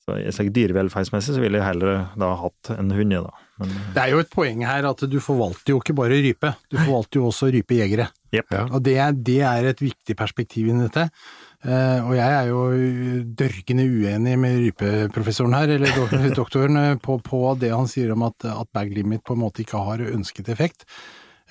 Så 0.02 0.18
dyrevelferdsmessig 0.50 1.36
så 1.36 1.42
ville 1.44 1.60
jeg 1.60 1.68
heller 1.68 2.08
da 2.20 2.34
hatt 2.42 2.74
en 2.74 2.90
hund, 2.94 3.14
da. 3.14 3.32
Men 3.62 3.94
Det 3.96 4.02
er 4.04 4.10
jo 4.16 4.20
et 4.24 4.30
poeng 4.34 4.66
her 4.68 4.88
at 4.90 5.04
du 5.12 5.20
forvalter 5.24 5.74
jo 5.76 5.80
ikke 5.82 5.96
bare 5.98 6.18
rype, 6.24 6.54
du 6.72 6.78
forvalter 6.82 7.20
jo 7.22 7.28
også 7.30 7.52
rypejegere. 7.54 8.10
Yep. 8.34 8.52
Ja. 8.56 8.66
Og 8.72 8.84
det, 8.84 8.98
er- 8.98 9.12
det 9.30 9.40
er 9.46 9.70
et 9.72 9.82
viktig 9.84 10.16
perspektiv 10.18 10.68
i 10.72 10.78
dette. 10.82 11.08
Uh, 11.62 12.02
og 12.10 12.16
jeg 12.18 12.34
er 12.34 12.48
jo 12.50 12.62
dørgende 13.38 13.84
uenig 13.86 14.32
med 14.42 14.56
rypeprofessoren 14.64 15.54
her, 15.54 15.70
eller 15.76 15.92
dok- 15.94 16.36
doktoren, 16.40 16.78
eh, 16.82 16.96
på, 16.98 17.20
på 17.22 17.42
det 17.62 17.70
han 17.70 17.86
sier 17.92 18.16
om 18.16 18.24
at, 18.26 18.48
at 18.50 18.72
bag 18.74 18.90
limit 18.96 19.22
på 19.28 19.36
en 19.38 19.44
måte 19.44 19.62
ikke 19.62 19.78
har 19.86 20.02
ønsket 20.10 20.50
effekt. 20.50 20.88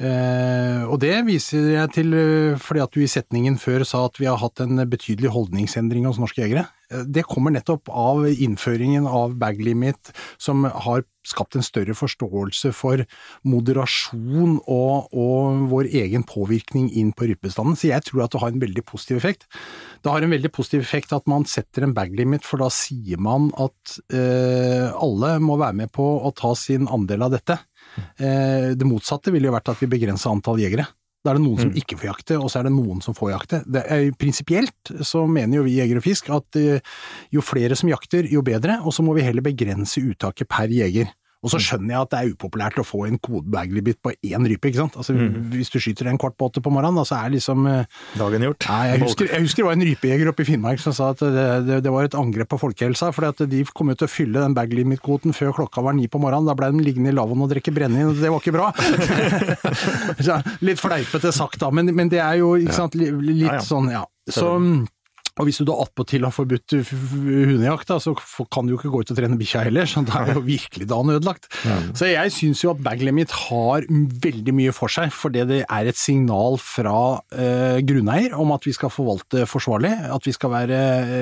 Eh, 0.00 0.82
og 0.88 0.96
det 1.02 1.12
viser 1.26 1.74
jeg 1.74 1.92
til 1.92 2.14
eh, 2.16 2.58
fordi 2.60 2.80
at 2.80 2.94
du 2.94 3.02
i 3.04 3.10
setningen 3.10 3.58
før 3.60 3.84
sa 3.84 4.06
at 4.06 4.16
vi 4.16 4.30
har 4.30 4.38
hatt 4.40 4.62
en 4.64 4.80
betydelig 4.88 5.28
holdningsendring 5.34 6.06
hos 6.08 6.20
norske 6.22 6.40
jegere. 6.40 6.64
Eh, 6.88 7.04
Det 7.04 7.26
kommer 7.28 7.52
nettopp 7.52 7.90
av 7.92 8.24
innføringen 8.30 9.04
av 9.04 9.36
bag 9.36 9.60
limit, 9.60 10.12
som 10.40 10.64
har 10.64 11.04
skapt 11.28 11.58
en 11.58 11.64
større 11.64 11.92
forståelse 11.92 12.72
for 12.72 13.02
moderasjon 13.44 14.56
og, 14.64 15.12
og 15.12 15.66
vår 15.68 15.90
egen 16.00 16.24
påvirkning 16.24 16.88
inn 16.96 17.12
på 17.12 17.28
rypebestanden. 17.28 17.76
Så 17.76 17.90
jeg 17.90 18.06
tror 18.08 18.24
at 18.24 18.32
det 18.32 18.40
har 18.40 18.54
en 18.54 18.64
veldig 18.64 18.84
positiv 18.88 19.20
effekt. 19.20 19.44
Det 20.00 20.08
har 20.08 20.24
en 20.24 20.32
veldig 20.32 20.52
positiv 20.56 20.80
effekt 20.80 21.12
at 21.12 21.28
man 21.28 21.44
setter 21.44 21.84
en 21.84 21.92
bag 21.92 22.16
limit, 22.16 22.48
for 22.48 22.64
da 22.64 22.70
sier 22.72 23.20
man 23.20 23.52
at 23.60 23.98
eh, 24.16 24.88
alle 24.96 25.36
må 25.44 25.60
være 25.60 25.82
med 25.84 25.92
på 25.92 26.08
å 26.24 26.32
ta 26.32 26.54
sin 26.56 26.88
andel 26.88 27.28
av 27.28 27.36
dette. 27.36 27.60
Eh, 27.98 28.72
det 28.78 28.88
motsatte 28.88 29.32
ville 29.34 29.50
jo 29.50 29.54
vært 29.54 29.72
at 29.72 29.80
vi 29.82 29.90
begrensa 29.90 30.32
antall 30.32 30.60
jegere. 30.62 30.86
Da 31.20 31.34
er 31.34 31.36
det 31.36 31.44
noen 31.44 31.60
som 31.60 31.72
ikke 31.76 31.98
får 32.00 32.08
jakte, 32.08 32.36
og 32.40 32.48
så 32.48 32.60
er 32.60 32.68
det 32.70 32.72
noen 32.72 33.02
som 33.04 33.16
får 33.16 33.32
jakte. 33.34 33.58
Det 33.68 33.82
er, 33.92 34.06
prinsipielt 34.16 34.92
så 35.04 35.26
mener 35.28 35.58
jo 35.58 35.64
vi 35.66 35.76
Jeger 35.76 36.00
og 36.00 36.06
Fisk 36.06 36.30
at 36.32 36.56
eh, 36.56 36.80
jo 37.34 37.44
flere 37.44 37.76
som 37.76 37.90
jakter, 37.92 38.28
jo 38.32 38.40
bedre, 38.46 38.78
og 38.80 38.96
så 38.96 39.04
må 39.04 39.12
vi 39.18 39.26
heller 39.26 39.44
begrense 39.44 40.00
uttaket 40.00 40.48
per 40.48 40.72
jeger. 40.72 41.12
Og 41.40 41.48
så 41.48 41.56
skjønner 41.62 41.94
jeg 41.94 42.00
at 42.04 42.10
det 42.12 42.18
er 42.20 42.32
upopulært 42.34 42.76
å 42.76 42.84
få 42.84 43.06
en 43.08 43.14
kodebaglibit 43.16 43.96
på 44.04 44.10
én 44.28 44.44
rype, 44.44 44.68
ikke 44.68 44.82
sant. 44.82 44.96
Altså, 45.00 45.14
Hvis 45.54 45.70
du 45.72 45.78
skyter 45.80 46.10
en 46.10 46.18
kvart 46.20 46.34
på 46.36 46.50
åtte 46.50 46.60
på 46.60 46.68
morgenen, 46.74 46.98
da, 47.00 47.04
så 47.08 47.16
er 47.24 47.32
liksom 47.32 47.64
eh, 47.70 47.86
Dagen 48.20 48.44
gjort. 48.44 48.66
Nei, 48.68 48.80
jeg 48.90 49.00
husker, 49.06 49.30
jeg 49.32 49.46
husker 49.46 49.62
det 49.62 49.68
var 49.70 49.78
en 49.78 49.86
rypejeger 49.88 50.28
oppe 50.34 50.44
i 50.44 50.48
Finnmark 50.50 50.82
som 50.84 50.92
sa 50.96 51.08
at 51.14 51.22
det, 51.24 51.46
det, 51.70 51.78
det 51.86 51.94
var 51.94 52.04
et 52.10 52.16
angrep 52.20 52.50
på 52.52 52.58
folkehelsa, 52.60 53.08
for 53.16 53.32
de 53.40 53.62
kom 53.72 53.88
jo 53.94 53.96
til 54.02 54.10
å 54.10 54.12
fylle 54.12 54.44
den 54.44 54.56
bag 54.58 54.74
limit-kvoten 54.76 55.32
før 55.36 55.54
klokka 55.62 55.80
var 55.86 55.96
ni 55.96 56.10
på 56.12 56.20
morgenen. 56.20 56.50
Da 56.50 56.58
ble 56.60 56.68
de 56.76 56.84
liggende 56.84 57.14
i 57.14 57.16
lavvoen 57.16 57.46
og 57.46 57.52
drikke 57.54 57.72
brennevin, 57.72 58.12
og 58.12 58.20
det 58.20 58.30
var 58.34 58.44
ikke 58.44 58.56
bra. 58.58 58.68
Litt 60.68 60.80
fleipete 60.80 61.32
sagt 61.34 61.60
da, 61.64 61.70
men, 61.72 61.88
men 61.96 62.10
det 62.12 62.20
er 62.22 62.40
jo 62.42 62.52
ikke 62.60 62.76
sant, 62.76 62.96
li- 63.00 63.10
litt 63.32 63.46
Ja, 63.48 63.58
ja. 63.58 63.64
sånn, 63.64 63.88
ja. 63.92 64.04
Så, 64.30 64.52
og 65.38 65.46
hvis 65.46 65.60
du 65.60 65.64
da 65.68 65.76
attpåtil 65.84 66.24
har 66.26 66.32
forbudt 66.34 66.74
hundejakt, 66.74 67.92
så 68.02 68.12
kan 68.52 68.66
du 68.66 68.72
jo 68.74 68.78
ikke 68.80 68.90
gå 68.92 69.00
ut 69.04 69.12
og 69.14 69.18
trene 69.18 69.38
bikkja 69.40 69.62
heller, 69.68 69.86
så 69.88 70.02
da 70.06 70.24
er 70.26 70.34
jo 70.36 70.42
virkelig 70.46 70.88
dagen 70.90 71.12
ødelagt. 71.14 71.46
Så 71.96 72.08
jeg 72.10 72.32
syns 72.34 72.64
jo 72.64 72.72
at 72.74 72.82
bag 72.84 73.00
limit 73.06 73.30
har 73.46 73.86
veldig 73.88 74.54
mye 74.58 74.74
for 74.76 74.92
seg, 74.92 75.12
fordi 75.14 75.44
det 75.48 75.60
er 75.66 75.90
et 75.90 75.98
signal 76.00 76.58
fra 76.60 76.96
eh, 77.32 77.78
grunneier 77.86 78.34
om 78.36 78.52
at 78.56 78.66
vi 78.68 78.74
skal 78.76 78.92
forvalte 78.92 79.46
forsvarlig, 79.48 79.92
at 80.10 80.26
vi 80.28 80.34
skal 80.36 80.52
være 80.54 80.80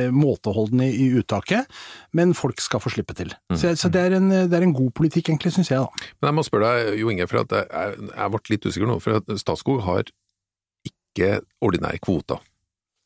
eh, 0.08 0.10
måteholdne 0.14 0.88
i 0.88 1.10
uttaket, 1.20 1.68
men 2.16 2.34
folk 2.38 2.60
skal 2.64 2.82
få 2.82 2.90
slippe 2.94 3.14
til. 3.18 3.34
Så, 3.54 3.74
så 3.78 3.90
det, 3.92 4.06
er 4.08 4.16
en, 4.18 4.28
det 4.30 4.54
er 4.58 4.64
en 4.66 4.74
god 4.76 4.90
politikk, 4.98 5.30
egentlig, 5.32 5.52
syns 5.54 5.70
jeg. 5.72 5.84
da. 5.84 6.10
Men 6.20 6.32
jeg 6.32 6.38
må 6.40 6.46
spørre 6.48 6.72
deg, 6.78 6.98
Jo 7.02 7.12
Inge, 7.12 7.28
for 7.30 7.44
at 7.44 7.54
jeg, 7.58 7.68
jeg- 8.08 8.30
ble 8.32 8.40
litt 8.54 8.66
usikker 8.68 8.88
nå, 8.90 8.98
for 9.04 9.20
at 9.20 9.30
Statskog 9.40 9.82
har 9.86 10.08
ikke 10.88 11.38
ordinære 11.64 11.98
kvoter. 12.04 12.38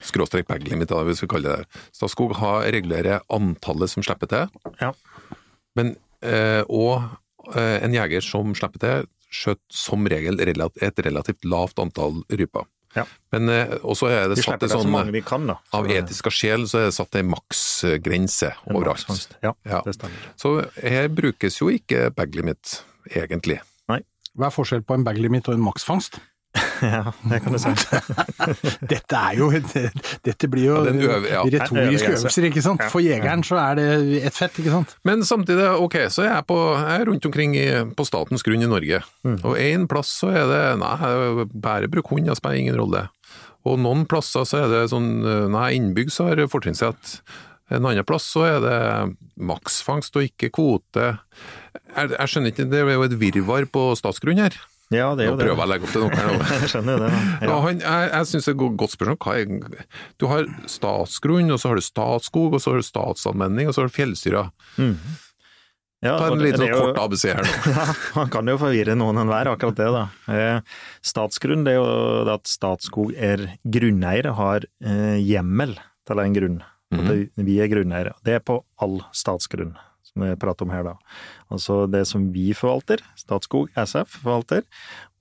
Skråstrek 0.03 0.47
bag 0.49 0.65
limit, 0.69 0.89
da, 0.91 1.03
hvis 1.07 1.23
vi 1.23 1.29
skal 1.31 1.43
det 1.47 1.57
det. 1.63 1.81
Statskog 1.95 2.35
har, 2.41 2.67
regulerer 2.75 3.21
antallet 3.33 3.91
som 3.93 4.03
slipper 4.03 4.27
til, 4.31 4.49
Ja. 4.81 4.93
men, 5.77 5.97
eh, 6.23 6.63
og 6.69 7.03
eh, 7.55 7.79
en 7.85 7.95
jeger 7.95 8.21
som 8.23 8.55
slipper 8.55 8.79
til, 8.83 9.07
skjøt 9.33 9.61
som 9.73 10.05
regel 10.07 10.37
et 10.41 10.99
relativt 11.07 11.45
lavt 11.49 11.79
antall 11.79 12.23
ryper. 12.31 12.67
Ja. 12.95 13.07
Men 13.33 13.49
eh, 13.49 13.79
også 13.81 14.11
er 14.13 14.29
det 14.29 14.37
Vi 14.37 14.43
satt 14.45 14.63
en 14.67 14.69
så 14.69 14.83
sånn 14.83 14.91
mange 14.93 15.13
vi 15.15 15.23
kan, 15.25 15.47
da. 15.49 15.55
Av 15.73 15.87
etiske 15.89 16.29
sjel 16.31 16.67
så 16.69 16.83
er 16.83 16.91
det 16.91 16.95
satt 16.99 17.17
en 17.17 17.31
maksgrense 17.33 18.51
en 18.67 18.77
overalt. 18.77 19.37
Ja, 19.43 19.55
Ja. 19.65 19.81
det 19.87 19.95
stemmer. 19.97 20.27
Så 20.37 20.69
her 20.83 21.09
brukes 21.09 21.57
jo 21.63 21.71
ikke 21.73 22.11
bag 22.15 22.35
limit, 22.37 22.83
egentlig. 23.11 23.61
Hva 24.33 24.47
er 24.47 24.53
forskjell 24.55 24.81
på 24.89 24.95
en 24.97 25.03
bag 25.05 25.19
limit 25.21 25.49
og 25.51 25.55
en 25.59 25.65
maksfangst? 25.67 26.15
Ja, 26.93 27.13
det 27.31 27.39
kan 27.45 27.55
du 27.55 27.59
si. 27.63 27.71
Dette 28.93 29.19
er 29.19 29.37
jo 29.39 29.49
Dette 29.53 30.49
blir 30.51 30.65
jo 30.67 30.77
Ja, 30.83 30.93
øver- 30.93 31.29
ja. 31.31 31.43
retoriske 31.45 32.09
Øvelse. 32.11 32.11
øvelser, 32.19 32.47
ikke 32.49 32.63
sant? 32.65 32.83
For 32.93 33.05
jegeren 33.05 33.45
så 33.47 33.59
er 33.63 33.79
det 33.79 33.87
ett 34.27 34.35
fett, 34.39 34.59
ikke 34.63 34.73
sant? 34.75 34.97
Men 35.07 35.23
samtidig, 35.27 35.69
ok, 35.85 35.97
så 36.11 36.25
er 36.27 36.31
jeg, 36.35 36.47
på, 36.51 36.59
jeg 36.81 37.01
er 37.01 37.07
rundt 37.11 37.29
omkring 37.31 37.55
i, 37.59 37.67
på 37.97 38.07
statens 38.09 38.43
grunn 38.47 38.65
i 38.67 38.71
Norge. 38.71 39.03
Og 39.45 39.55
en 39.63 39.87
plass 39.91 40.11
så 40.23 40.33
er 40.35 40.51
det 40.51 40.63
nei, 40.83 41.47
bare 41.55 41.89
bruk 41.93 42.11
hund, 42.13 42.27
det 42.31 42.37
spiller 42.41 42.59
ingen 42.65 42.79
rolle. 42.81 43.07
Og 43.69 43.79
noen 43.79 44.03
plasser 44.11 44.43
så 44.49 44.65
er 44.65 44.69
det 44.73 44.83
sånn, 44.91 45.09
nei, 45.55 45.69
innbygg 45.79 46.11
så 46.11 46.31
har 46.33 46.43
fortrinnsrett. 46.51 47.21
En 47.73 47.87
annen 47.89 48.05
plass 48.05 48.27
så 48.35 48.43
er 48.49 48.59
det 48.65 48.79
maksfangst 49.41 50.17
og 50.19 50.27
ikke 50.27 50.51
kvote. 50.53 51.13
Jeg, 51.95 52.11
jeg 52.19 52.29
skjønner 52.33 52.53
ikke, 52.53 52.67
det 52.73 52.83
er 52.83 52.91
jo 52.97 53.07
et 53.07 53.15
virvar 53.21 53.65
på 53.73 53.87
statsgrunn 53.97 54.43
her. 54.43 54.59
Ja, 54.93 55.09
det 55.17 55.25
er 55.25 55.31
Nå 55.31 55.33
jo 55.33 55.39
det. 55.41 55.47
prøver 55.47 55.57
jeg 55.57 55.67
å 55.67 55.71
legge 55.73 55.89
opp 55.89 55.93
til 55.95 56.05
noe 56.05 56.21
her 56.21 56.31
nå. 56.37 56.69
Skjønner 56.73 57.03
det. 57.07 57.11
Ja, 57.17 57.49
Ja. 57.49 57.57
han, 57.67 57.81
jeg 57.83 58.11
jeg 58.13 58.29
syns 58.33 58.45
det 58.47 58.53
er 58.53 58.57
et 58.61 58.79
godt 58.83 58.95
spørsmål. 58.95 59.19
Er, 59.33 59.89
du 60.21 60.27
har 60.31 60.47
statsgrunn, 60.69 61.51
og 61.55 61.59
så 61.63 61.73
har 61.73 61.81
du 61.81 61.85
Statskog, 61.87 62.55
og 62.57 62.61
så 62.65 62.73
har 62.75 62.81
du 62.83 62.87
statsanvending, 62.87 63.69
og 63.71 63.75
så 63.77 63.83
har 63.85 63.91
du 63.93 63.97
fjellstyra. 63.97 64.47
Ja, 66.03 66.17
Ta 66.19 66.33
en 66.33 66.41
liten 66.43 66.67
kort 66.75 66.99
ABC 66.99 67.29
her 67.31 67.45
nå. 67.47 67.53
Ja, 67.77 67.85
man 68.17 68.31
kan 68.35 68.49
jo 68.51 68.57
forvirre 68.59 68.97
noen 68.99 69.21
enhver, 69.23 69.53
akkurat 69.53 69.77
det, 69.79 69.87
da. 69.95 70.01
Eh, 70.35 70.81
Statsgrunn, 71.07 71.63
det 71.63 71.77
er 71.77 71.79
jo 71.79 72.25
det 72.27 72.35
at 72.41 72.51
Statskog 72.51 73.13
er 73.15 73.45
grunneier, 73.63 74.33
har 74.35 74.67
eh, 74.83 75.21
hjemmel 75.23 75.77
til 76.09 76.19
en 76.25 76.35
grunn. 76.35 76.59
At 76.93 77.07
det- 77.07 77.31
vi 77.47 77.55
er 77.63 77.71
grunneiere. 77.71 78.17
Det 78.27 78.35
er 78.35 78.43
på 78.45 78.59
all 78.83 78.99
statsgrunn, 79.17 79.77
som 80.13 80.25
vi 80.27 80.35
prater 80.37 80.67
om 80.67 80.71
her, 80.75 80.85
da. 80.85 80.95
Altså 81.53 81.87
det 81.91 82.03
som 82.09 82.27
vi 82.35 82.51
forvalter, 82.57 83.01
Statskog 83.17 83.71
SF 83.79 84.19
forvalter, 84.23 84.63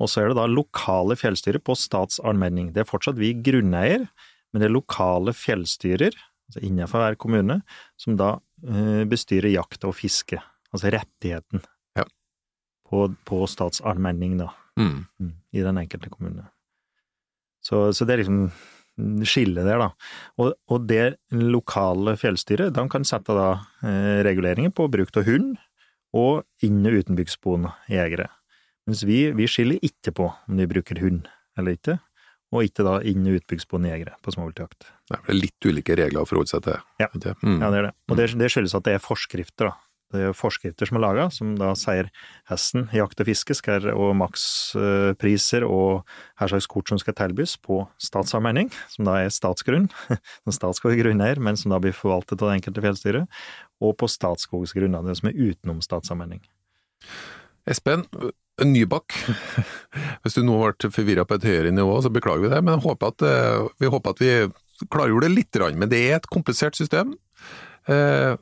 og 0.02 0.10
så 0.12 0.22
er 0.24 0.32
det 0.32 0.38
da 0.40 0.46
lokale 0.52 1.16
fjellstyrer 1.20 1.62
på 1.64 1.76
statsallmenning. 1.80 2.74
Det 2.76 2.84
er 2.84 2.90
fortsatt 2.90 3.20
vi 3.20 3.34
grunneier, 3.44 4.08
men 4.52 4.60
det 4.62 4.68
er 4.68 4.76
lokale 4.76 5.32
fjellstyrer, 5.38 6.16
altså 6.52 6.64
innenfor 6.68 7.00
hver 7.00 7.16
kommune, 7.22 7.62
som 7.98 8.18
da 8.20 8.34
eh, 8.68 9.04
bestyrer 9.10 9.54
jakt 9.54 9.86
og 9.88 9.96
fiske. 9.96 10.42
Altså 10.74 10.92
rettigheten 10.92 11.64
Ja. 11.98 12.04
på, 12.90 13.08
på 13.26 13.46
statsallmenning, 13.48 14.38
da, 14.44 14.50
Mm. 14.80 15.06
mm, 15.20 15.32
i 15.54 15.60
den 15.62 15.78
enkelte 15.78 16.10
kommune. 16.10 16.46
Så, 17.62 17.92
så 17.94 18.06
det 18.08 18.14
er 18.14 18.22
liksom 18.24 18.52
skillet 19.28 19.66
der, 19.66 19.82
da. 19.82 19.90
Og, 20.42 20.54
og 20.72 20.86
det 20.90 21.18
lokale 21.32 22.16
fjellstyret, 22.20 22.74
de 22.76 22.86
kan 22.92 23.06
sette 23.08 23.36
da 23.36 23.50
eh, 23.86 24.22
reguleringer 24.28 24.74
på 24.76 24.90
bruk 24.92 25.14
av 25.18 25.28
hund 25.30 25.58
og 26.18 26.44
inn- 26.66 26.86
og 26.88 27.00
utenbygdsboende 27.02 27.74
jegere. 27.92 28.30
Mens 28.90 29.04
vi, 29.08 29.24
vi 29.38 29.48
skiller 29.50 29.82
ikke 29.86 30.14
på 30.18 30.32
om 30.32 30.58
de 30.60 30.68
bruker 30.70 31.00
hund 31.04 31.30
eller 31.60 31.78
ikke, 31.78 32.00
og 32.52 32.66
ikke 32.68 32.84
da 32.88 32.98
inn- 33.08 33.28
og 33.30 33.40
utbyggsboende 33.40 33.94
jegere 33.94 34.18
på 34.24 34.34
småviltjakt. 34.36 34.90
Det 35.12 35.22
er 35.22 35.38
litt 35.38 35.68
ulike 35.68 35.96
regler 36.00 36.24
å 36.24 36.28
forholde 36.28 36.52
seg 36.52 36.66
til. 36.68 36.82
Ja. 37.00 37.08
Mm. 37.14 37.62
Ja, 37.62 37.70
det 37.72 37.80
er 37.80 37.88
det. 37.90 37.94
Og 38.10 38.20
det, 38.20 38.28
det 38.42 38.52
skyldes 38.52 38.76
at 38.76 38.88
det 38.88 38.98
er 38.98 39.04
forskrifter, 39.04 39.72
da. 39.72 39.91
Det 40.12 40.22
er 40.28 40.36
forskrifter 40.36 40.90
som 40.90 41.00
er 41.00 41.04
laga, 41.06 41.28
som 41.34 41.54
da 41.60 41.72
sier 41.80 42.10
hesten 42.52 42.88
jakt 42.96 43.22
og 43.24 43.30
fiske 43.30 43.56
skal, 43.58 43.88
og 43.94 44.14
makspriser 44.20 45.66
og 45.68 46.04
hva 46.40 46.50
slags 46.52 46.68
kort 46.72 46.92
som 46.92 47.00
skal 47.02 47.16
tilbys 47.18 47.56
på 47.64 47.82
statsallmenning, 48.02 48.72
som 48.92 49.08
da 49.08 49.20
er 49.22 49.34
statsgrunn, 49.34 49.90
som 50.44 50.56
Statskog 50.56 50.96
er 50.96 51.04
grunneier, 51.04 51.40
men 51.40 51.60
som 51.60 51.74
da 51.74 51.80
blir 51.82 51.96
forvaltet 51.96 52.42
av 52.42 52.52
det 52.52 52.60
enkelte 52.60 52.84
fjellstyret, 52.86 53.42
og 53.82 53.96
på 53.98 54.10
Statskogs 54.12 54.76
grunner, 54.78 55.06
det 55.08 55.18
som 55.22 55.32
er 55.32 55.40
utenom 55.40 55.82
statsallmenning. 55.86 56.44
Espen 57.70 58.06
Nybakk, 58.62 59.16
hvis 60.22 60.36
du 60.38 60.44
nå 60.46 60.58
ble 60.60 60.92
forvirra 60.94 61.26
på 61.26 61.38
et 61.40 61.48
høyere 61.48 61.72
nivå, 61.74 61.96
så 62.04 62.12
beklager 62.14 62.46
vi 62.46 62.52
det, 62.54 62.62
men 62.68 62.84
håper 62.84 63.14
at, 63.14 63.26
eh, 63.26 63.68
vi 63.82 63.90
håper 63.90 64.14
at 64.14 64.22
vi 64.22 64.34
klargjorde 64.92 65.30
det 65.30 65.36
litt. 65.36 65.60
Men 65.78 65.90
det 65.90 66.02
er 66.10 66.16
et 66.20 66.30
komplisert 66.30 66.78
system, 66.78 67.16
eh, 67.88 68.36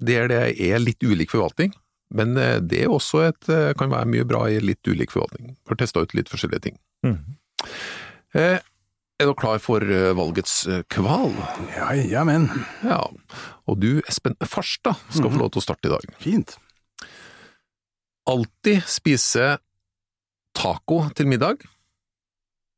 der 0.00 0.28
det 0.32 0.40
er 0.60 0.80
litt 0.82 1.02
ulik 1.04 1.30
forvaltning. 1.32 1.74
Men 2.10 2.34
eh, 2.40 2.56
det 2.58 2.80
er 2.84 2.90
også 2.90 3.20
et, 3.28 3.48
eh, 3.52 3.70
kan 3.78 3.92
være 3.92 4.08
mye 4.10 4.26
bra 4.26 4.46
i 4.50 4.56
litt 4.64 4.82
ulik 4.88 5.12
forvaltning. 5.14 5.54
For 5.68 5.76
å 5.76 5.78
teste 5.78 6.02
ut 6.02 6.14
litt 6.18 6.30
forskjellige 6.32 6.64
ting. 6.70 6.78
Mm. 7.06 7.20
Eh, 8.34 8.58
Er 9.20 9.28
du 9.28 9.34
klar 9.36 9.58
for 9.60 9.84
valgets 10.16 10.62
kval? 10.88 11.34
Ja, 11.76 11.90
ja, 11.92 12.22
men. 12.24 12.46
Ja. 12.82 13.02
Og 13.68 13.76
du, 13.82 14.00
Espen 14.08 14.32
Farstad, 14.40 14.96
skal 15.12 15.28
få 15.28 15.42
lov 15.42 15.50
til 15.52 15.60
å 15.60 15.64
starte 15.66 15.90
i 15.90 15.92
dag. 15.92 16.06
Fint. 16.24 16.56
alltid 18.30 18.80
spise 18.88 19.58
taco 20.56 21.02
til 21.18 21.28
middag, 21.28 21.60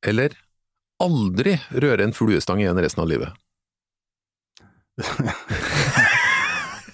eller 0.03 0.35
aldri 1.03 1.55
røre 1.71 2.03
en 2.09 2.15
fluestang 2.17 2.59
igjen 2.63 2.79
resten 2.83 3.05
av 3.05 3.11
livet? 3.11 3.39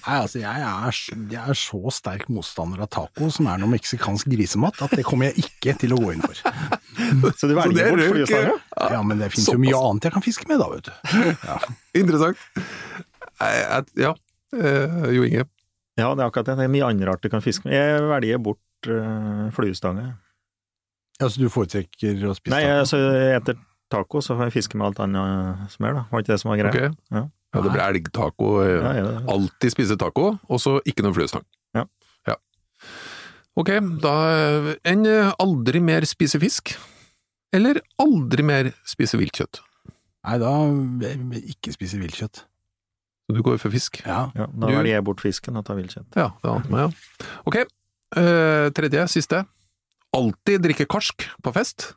Nei, 0.08 0.18
altså, 0.24 0.38
jeg 0.40 0.62
er, 0.64 0.98
jeg 1.34 1.50
er 1.52 1.58
så 1.60 1.90
sterk 1.92 2.22
motstander 2.32 2.80
av 2.80 2.88
taco, 2.94 3.28
som 3.34 3.48
er 3.52 3.58
noe 3.60 3.68
meksikansk 3.74 4.30
grisemat, 4.32 4.78
at 4.86 4.94
det 4.96 5.04
kommer 5.04 5.28
jeg 5.28 5.44
ikke 5.44 5.74
til 5.82 5.92
å 5.92 5.98
gå 6.00 6.14
inn 6.14 6.22
for. 6.24 6.38
Så 7.38 7.46
du 7.46 7.52
velger 7.54 7.92
bort 7.92 8.32
røk. 8.32 8.62
Ja, 8.90 9.02
men 9.06 9.20
det 9.20 9.28
finnes 9.34 9.50
jo 9.52 9.58
mye 9.60 9.76
annet 9.78 10.08
jeg 10.08 10.14
kan 10.16 10.24
fiske 10.24 10.48
med, 10.48 10.58
da, 10.62 10.66
vet 10.72 10.88
du. 10.88 11.20
Ja. 11.44 11.58
Interessant. 12.00 12.40
Jeg- 13.38 13.60
jeg- 13.68 14.02
Ja, 14.06 14.14
eh, 14.56 15.04
Jo 15.14 15.28
Inge. 15.28 15.44
Ja, 15.98 16.08
det 16.14 16.22
er 16.24 16.26
akkurat 16.30 16.46
det. 16.48 16.56
Det 16.58 16.64
er 16.66 16.72
mye 16.72 16.88
andre 16.88 17.10
rart 17.12 17.22
du 17.22 17.28
kan 17.28 17.44
fiske 17.44 17.68
med. 17.68 17.74
Jeg 17.76 18.02
velger 18.08 18.38
bort 18.48 18.88
uh, 18.88 19.48
fluestange. 19.54 20.08
Altså, 21.20 21.40
du 21.42 21.48
foretrekker 21.50 22.24
å 22.30 22.34
spise 22.38 22.54
Nei, 22.54 22.62
taco? 22.64 22.80
altså 22.84 23.00
etter 23.36 23.56
taco 23.90 24.20
så 24.22 24.36
får 24.38 24.48
jeg 24.48 24.56
fiske 24.60 24.78
med 24.78 24.86
alt 24.92 25.00
annet 25.06 25.72
som 25.74 25.86
er, 25.88 25.96
da. 25.98 26.04
Var 26.12 26.22
ikke 26.22 26.32
det 26.34 26.40
som 26.42 26.52
var 26.52 26.60
greia? 26.60 26.72
Ok. 26.90 26.98
Ja. 27.14 27.24
Ja, 27.54 27.62
det 27.64 27.70
blir 27.72 27.84
elgtaco. 27.86 28.48
eh, 28.64 28.74
Ja, 28.76 28.92
ja, 28.98 29.06
ja. 29.18 29.22
Alltid 29.32 29.72
spise 29.72 29.96
taco, 30.00 30.38
og 30.48 30.60
så 30.60 30.78
ikke 30.84 31.02
noe 31.06 31.16
fluestang. 31.16 31.44
Ja. 31.74 31.86
ja. 32.28 32.36
Ok, 33.58 33.70
da 34.04 34.12
eh, 34.34 34.68
enn 34.86 35.06
eh, 35.08 35.32
aldri 35.40 35.80
mer 35.82 36.04
spise 36.06 36.38
fisk, 36.42 36.74
eller 37.54 37.80
aldri 37.98 38.44
mer 38.44 38.72
spise 38.86 39.16
viltkjøtt. 39.18 39.62
Nei, 40.28 40.36
da 40.42 40.52
ikke 41.40 41.72
spise 41.72 41.96
viltkjøtt. 41.98 42.42
Så 43.28 43.34
du 43.36 43.42
går 43.44 43.58
for 43.60 43.72
fisk? 43.72 44.00
Ja. 44.04 44.28
Ja, 44.36 44.46
da 44.48 44.68
velger 44.72 44.92
jeg 44.94 45.04
bort 45.04 45.20
fisken 45.24 45.56
og 45.56 45.64
tar 45.68 45.76
viltkjøtt. 45.80 46.16
Ja, 46.16 46.30
det 46.42 46.50
ante 46.52 46.72
meg, 46.72 46.86
ja. 46.86 47.28
Ok, 47.48 47.58
uh, 48.16 48.68
tredje, 48.76 49.04
siste. 49.12 49.42
Alltid 50.16 50.62
drikke 50.64 50.86
karsk 50.88 51.26
på 51.44 51.52
fest, 51.52 51.90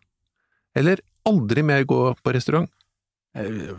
eller 0.75 0.99
aldri 1.27 1.63
mer 1.63 1.83
gå 1.87 1.99
på 2.19 2.33
restaurant? 2.35 2.67
Eh, 3.35 3.71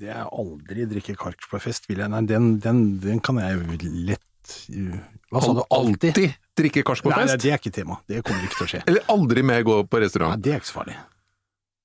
Det 0.00 0.08
er 0.08 0.24
aldri 0.32 0.86
drikke 0.88 1.16
kark 1.18 1.44
på 1.50 1.60
fest, 1.60 1.88
vil 1.90 2.00
jeg. 2.00 2.08
Nei, 2.12 2.22
den, 2.28 2.54
den, 2.62 2.84
den 3.02 3.20
kan 3.20 3.36
jeg 3.42 3.60
lett 4.08 4.54
uh, 4.72 4.96
Hva 5.32 5.42
sa 5.44 5.52
du? 5.58 5.62
Alltid? 5.68 6.08
Alltid 6.14 6.38
drikke 6.58 6.82
karsk 6.88 7.04
på 7.04 7.12
fest? 7.12 7.34
nei, 7.34 7.36
det 7.42 7.52
er 7.52 7.60
ikke 7.60 7.74
tema. 7.76 8.00
Det 8.08 8.22
kommer 8.24 8.48
ikke 8.48 8.56
til 8.62 8.66
å 8.66 8.72
skje. 8.72 8.82
eller 8.88 9.04
aldri 9.12 9.44
mer 9.46 9.62
gå 9.68 9.82
på 9.84 10.00
Nei, 10.00 10.04
restaurant? 10.06 10.40
det 10.42 10.54
er 10.56 10.62
ikke 10.62 10.70
så 10.72 10.78
farlig. 10.80 10.96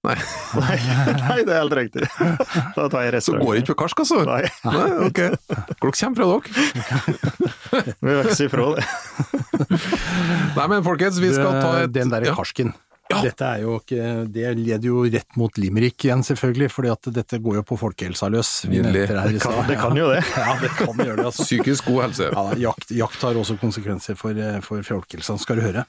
Nei, 0.04 0.16
Nei, 0.60 1.36
det 1.48 1.54
er 1.54 1.60
helt 1.62 1.76
riktig. 1.80 2.08
Da 2.78 2.88
tar 2.92 3.06
jeg 3.08 3.22
så 3.24 3.38
går 3.40 3.54
det 3.56 3.62
ikke 3.64 3.72
på 3.76 3.78
karsk, 3.84 4.02
altså? 4.04 4.18
Nei, 4.28 4.42
Nei, 4.68 4.88
ok. 5.08 5.22
Hvor 5.80 5.96
kommer 5.96 6.18
fra 6.18 6.26
dere? 6.34 7.94
vi 8.02 8.10
vil 8.10 8.20
ikke 8.24 8.36
si 8.36 8.48
ifra 8.50 8.66
det. 8.76 8.88
Nei, 10.58 10.66
men 10.74 10.84
folkens, 10.84 11.22
vi 11.24 11.32
skal 11.36 11.56
ta 11.60 11.70
et 11.86 11.94
Den 11.96 12.12
derre 12.12 12.36
karsken. 12.36 12.74
Ja. 12.76 12.93
Dette 13.24 13.48
er 13.48 13.64
jo 13.64 13.78
ikke 13.80 14.06
Det 14.34 14.54
leder 14.58 14.88
jo 14.88 15.04
rett 15.06 15.38
mot 15.40 15.58
limerick 15.62 16.06
igjen, 16.08 16.24
selvfølgelig, 16.26 16.70
fordi 16.74 16.92
at 16.94 17.10
dette 17.16 17.40
går 17.44 17.60
jo 17.60 17.64
på 17.68 17.78
folkehelsa 17.80 18.30
løs. 18.34 18.52
Nydelig. 18.72 19.06
Det 19.10 19.42
kan, 19.44 19.60
det 19.70 19.78
kan 19.82 19.98
jo 19.98 20.10
det. 20.14 20.22
Ja, 20.44 20.56
det 20.60 20.72
kan 20.76 20.98
gjøre 20.98 21.18
det, 21.20 21.28
altså. 21.30 21.46
Psykisk 21.46 21.88
god 21.92 22.02
helse. 22.08 22.30
Ja, 22.34 22.46
jakt, 22.68 22.92
jakt 22.92 23.24
har 23.24 23.38
også 23.40 23.58
konsekvenser 23.62 24.18
for, 24.20 24.38
for 24.66 24.84
folkehelsa, 24.88 25.38
skal 25.42 25.60
du 25.60 25.66
høre. 25.68 25.86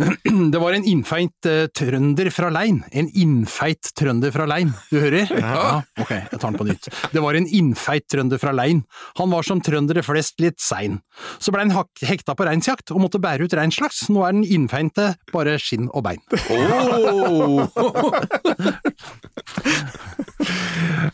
Det 0.50 0.60
var 0.62 0.74
en 0.76 0.86
innfeit 0.86 1.46
eh, 1.48 1.66
trønder 1.76 2.30
fra 2.34 2.50
Lein. 2.54 2.80
En 2.96 3.10
innfeit 3.18 3.92
trønder 3.98 4.32
fra 4.34 4.46
Lein. 4.48 4.72
Du 4.90 4.98
hører? 5.02 5.30
Ja. 5.30 5.80
Ok, 6.00 6.12
jeg 6.16 6.38
tar 6.38 6.48
den 6.48 6.58
på 6.60 6.66
nytt. 6.68 6.88
Det 7.12 7.22
var 7.22 7.38
en 7.38 7.46
innfeit 7.46 8.06
trønder 8.10 8.40
fra 8.42 8.54
Lein. 8.56 8.82
Han 9.20 9.32
var 9.32 9.46
som 9.46 9.62
trøndere 9.64 10.04
flest 10.06 10.40
litt 10.42 10.60
sein. 10.62 11.00
Så 11.38 11.52
ble 11.54 11.66
han 11.66 11.74
hekta 12.06 12.36
på 12.36 12.46
reinsjakt 12.48 12.92
og 12.94 13.02
måtte 13.04 13.20
bære 13.22 13.46
ut 13.46 13.56
reinslaks. 13.56 14.06
Nå 14.12 14.24
er 14.26 14.36
den 14.36 14.46
innfeinte 14.46 15.12
bare 15.34 15.56
skinn 15.62 15.90
og 15.92 16.04
bein. 16.08 16.22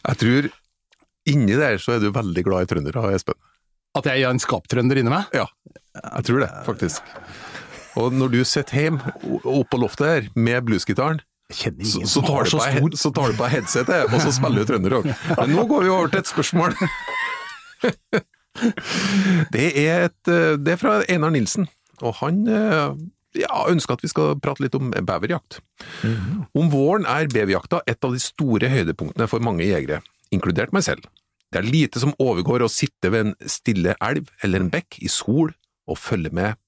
Jeg 0.06 0.16
tror 0.22 0.48
inni 1.26 1.56
der 1.58 1.78
så 1.82 1.96
er 1.96 2.02
du 2.02 2.10
veldig 2.14 2.44
glad 2.46 2.66
i 2.66 2.70
trøndere, 2.70 3.14
Espen. 3.16 3.38
At 3.96 4.06
jeg 4.10 4.22
er 4.22 4.30
en 4.30 4.42
skaptrønder 4.42 5.00
inni 5.00 5.12
meg? 5.12 5.30
Ja, 5.34 5.46
jeg 5.96 6.28
tror 6.28 6.42
det, 6.44 6.50
faktisk. 6.66 7.00
Og 7.96 8.12
når 8.12 8.34
du 8.34 8.40
sitter 8.44 8.82
hjemme 8.82 9.14
oppe 9.40 9.70
på 9.72 9.80
loftet 9.80 10.06
her 10.06 10.28
med 10.36 10.66
bluesgitaren, 10.68 11.22
så, 11.46 12.02
så, 12.10 12.20
tar 12.26 12.44
du 12.44 12.56
på, 12.58 12.88
så 12.98 13.12
tar 13.14 13.30
du 13.30 13.36
på 13.38 13.46
headsetet, 13.48 14.10
og 14.10 14.18
så 14.20 14.32
spiller 14.34 14.64
du 14.64 14.72
trønderrock. 14.72 15.06
Men 15.38 15.52
nå 15.54 15.64
går 15.70 15.86
vi 15.86 15.92
over 15.94 16.10
til 16.10 16.24
et 16.24 16.32
spørsmål. 16.32 16.74
Det 19.52 19.66
er, 19.76 20.06
et, 20.08 20.28
eh, 20.32 20.54
det 20.56 20.72
er 20.72 20.78
fra 20.80 20.94
Einar 21.12 21.28
Nilsen, 21.34 21.66
og 22.00 22.14
han 22.22 22.38
eh, 22.48 22.94
ja, 23.40 23.62
ønsker 23.70 23.96
at 23.96 24.04
vi 24.04 24.10
skal 24.10 24.36
prate 24.42 24.64
litt 24.64 24.76
om 24.78 24.90
beverjakt. 24.90 25.60
Om 26.56 26.72
våren 26.72 27.06
er 27.10 27.30
beverjakta 27.32 27.82
et 27.86 28.04
av 28.04 28.14
de 28.14 28.22
store 28.22 28.70
høydepunktene 28.72 29.28
for 29.30 29.44
mange 29.44 29.66
jegere, 29.66 30.02
inkludert 30.34 30.74
meg 30.76 30.86
selv. 30.86 31.06
Det 31.52 31.60
er 31.60 31.68
lite 31.68 32.02
som 32.02 32.14
overgår 32.22 32.64
å 32.64 32.72
sitte 32.72 33.12
ved 33.12 33.28
en 33.28 33.34
stille 33.48 33.94
elv 34.02 34.30
eller 34.44 34.64
en 34.64 34.72
bekk 34.72 34.98
i 35.04 35.10
sol 35.12 35.52
og 35.86 36.00
følge 36.00 36.32
med 36.34 36.58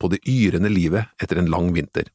på 0.00 0.08
det 0.12 0.22
yrende 0.28 0.70
livet 0.72 1.10
etter 1.20 1.40
en 1.40 1.50
lang 1.52 1.72
vinter. 1.76 2.08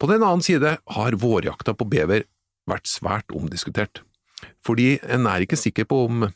På 0.00 0.08
den 0.10 0.24
annen 0.24 0.44
side 0.44 0.76
har 0.96 1.18
vårjakta 1.22 1.74
på 1.76 1.86
bever 1.88 2.26
vært 2.68 2.90
svært 2.90 3.32
omdiskutert, 3.34 4.02
fordi 4.64 4.98
en 5.08 5.28
er 5.30 5.44
ikke 5.44 5.58
sikker 5.58 5.88
på 5.88 6.04
om 6.08 6.26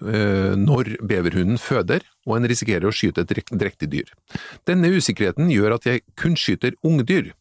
når 0.00 0.96
beverhunden 1.00 1.58
føder, 1.62 2.04
og 2.26 2.36
en 2.36 2.48
risikerer 2.50 2.88
å 2.88 2.94
skyte 2.94 3.24
et 3.24 3.32
drektig 3.48 3.88
dyr. 3.92 4.10
Denne 4.68 4.90
usikkerheten 4.92 5.48
gjør 5.52 5.78
at 5.78 5.86
jeg 5.88 6.02
kun 6.18 6.36
skyter 6.36 6.76
ungdyr, 6.84 7.32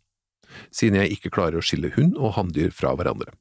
siden 0.72 1.02
jeg 1.02 1.18
ikke 1.18 1.34
klarer 1.36 1.60
å 1.60 1.66
skille 1.66 1.92
hund 1.98 2.16
og 2.16 2.38
hanndyr 2.38 2.72
fra 2.72 2.94
hverandre. 2.96 3.34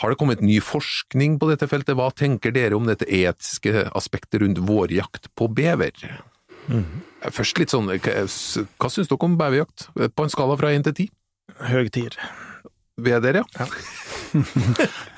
Har 0.00 0.12
det 0.12 0.18
kommet 0.20 0.42
ny 0.44 0.58
forskning 0.60 1.38
på 1.40 1.48
dette 1.48 1.68
feltet? 1.68 1.96
Hva 1.96 2.10
tenker 2.12 2.52
dere 2.52 2.76
om 2.76 2.88
dette 2.88 3.08
etiske 3.08 3.86
aspektet 3.96 4.42
rundt 4.42 4.60
vårjakt 4.68 5.30
på 5.36 5.48
bever? 5.48 5.92
Først 7.32 7.60
litt 7.60 7.72
sånn, 7.72 7.88
hva, 7.88 8.90
syns 8.92 9.08
dere 9.08 9.24
om 9.24 9.38
beverjakt? 9.40 9.88
På 10.12 10.26
en 10.26 10.32
skala 10.32 10.58
fra 10.60 10.74
én 10.76 10.84
til 10.84 10.96
ti? 10.98 11.08
Høg 11.70 11.92
tier. 11.96 12.16
Ved 12.96 13.22
dere, 13.26 13.42
ja? 13.58 13.66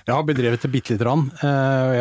Jeg 0.09 0.15
har 0.17 0.25
bedrevet 0.25 0.63
det 0.63 0.69
bitte 0.73 0.95
lite 0.95 1.03
grann. 1.05 1.27
Eh, 1.45 1.99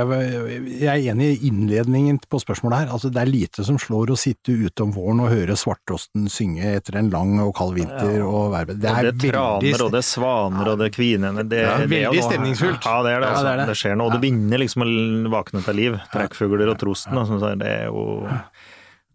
Jeg 0.79 0.88
er 0.88 1.12
enig 1.12 1.25
i 1.34 1.50
innledningen 1.50 2.17
på 2.31 2.39
spørsmålet 2.39 2.86
her. 2.86 2.91
Altså, 2.96 3.10
det 3.12 3.19
er 3.19 3.29
lite 3.29 3.65
som 3.67 3.77
slår 3.81 4.13
å 4.13 4.17
sitte 4.19 4.53
ute 4.55 4.86
om 4.86 4.93
våren 4.96 5.19
og 5.25 5.29
høre 5.34 5.57
svarttrosten 5.60 6.29
synge 6.31 6.63
etter 6.77 6.98
en 7.01 7.10
lang 7.12 7.34
og 7.43 7.51
kald 7.57 7.75
vinter 7.75 8.24
og 8.24 8.55
Det 8.55 8.63
Det 8.63 8.63
er 8.63 8.72
og 8.72 8.79
det 8.79 8.89
er 8.89 9.10
veldig 9.10 9.31
traner, 9.34 9.84
og 9.88 9.91
det 9.91 10.00
er 10.01 10.07
svaner, 10.07 10.72
og 10.72 10.79
det 10.79 10.88
er 10.88 10.96
kvinene. 10.96 11.43
Det, 11.51 11.62
Ja, 11.62 11.75
det 11.77 11.88
er 11.89 11.93
veldig 11.96 12.24
stemningsfullt. 12.29 12.88
Ja, 12.88 12.98
det 13.03 13.12
er 13.12 13.19
det. 13.19 13.27
Ja, 13.27 13.34
Altså. 13.34 13.43
det 13.43 13.51
er 13.53 13.57
det. 13.62 13.67
det, 13.74 13.77
skjer 13.84 13.96
noe. 14.00 14.07
Og 14.07 14.15
du 14.15 14.19
begynner 14.24 14.63
liksom 14.63 14.88
å 14.88 14.89
våkne 15.38 15.63
til 15.67 15.75
liv. 15.84 16.00
Trekkfugler 16.15 16.74
og 16.74 16.79
trosten. 16.81 17.17
Altså, 17.22 17.39
så 17.43 17.53
det 17.60 17.74
er 17.75 17.86
jo 17.91 18.07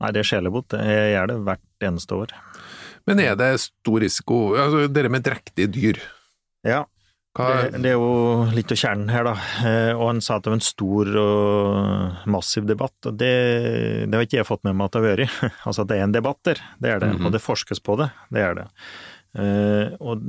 Nei, 0.03 0.11
det 0.11 0.21
er 0.21 0.27
sjelebot. 0.27 0.75
Jeg 0.75 1.13
gjør 1.15 1.29
det 1.33 1.41
hvert 1.47 1.87
eneste 1.89 2.17
år. 2.19 2.33
Men 3.07 3.21
er 3.23 3.37
det 3.39 3.53
stor 3.63 4.01
risiko 4.03 4.53
altså, 4.59 4.85
Dere 4.91 5.09
med 5.11 5.23
drektige 5.27 5.71
dyr, 5.71 5.99
Ja, 6.67 6.85
det, 7.33 7.79
det 7.81 7.89
er 7.95 7.97
jo 7.97 8.45
litt 8.53 8.73
av 8.75 8.77
kjernen 8.77 9.09
her, 9.09 9.25
da. 9.25 9.33
Eh, 9.65 9.93
Og 9.97 10.05
han 10.11 10.19
sa 10.21 10.37
at 10.37 10.45
det 10.45 10.53
var 10.53 10.59
en 10.59 10.67
stor 10.67 11.09
og 11.23 12.29
massiv 12.29 12.67
debatt, 12.69 12.99
og 13.09 13.17
det, 13.17 13.33
det 14.05 14.19
har 14.19 14.27
ikke 14.27 14.43
jeg 14.43 14.49
fått 14.51 14.67
med 14.69 14.77
meg 14.77 14.91
at 14.91 14.93
det 14.99 15.01
har 15.01 15.09
vært. 15.09 15.39
Altså 15.67 15.87
at 15.87 15.89
det 15.93 15.97
er 15.97 16.05
en 16.09 16.15
debatt 16.19 16.43
der, 16.45 16.61
det 16.83 16.93
er 16.93 17.01
det. 17.01 17.15
Mhm. 17.15 17.27
Og 17.27 17.33
det 17.33 17.41
forskes 17.45 17.81
på 17.81 17.97
det, 18.03 18.11
det 18.37 18.45
er 18.45 18.59
det. 18.61 18.67
Eh, 19.33 19.95
og 20.05 20.21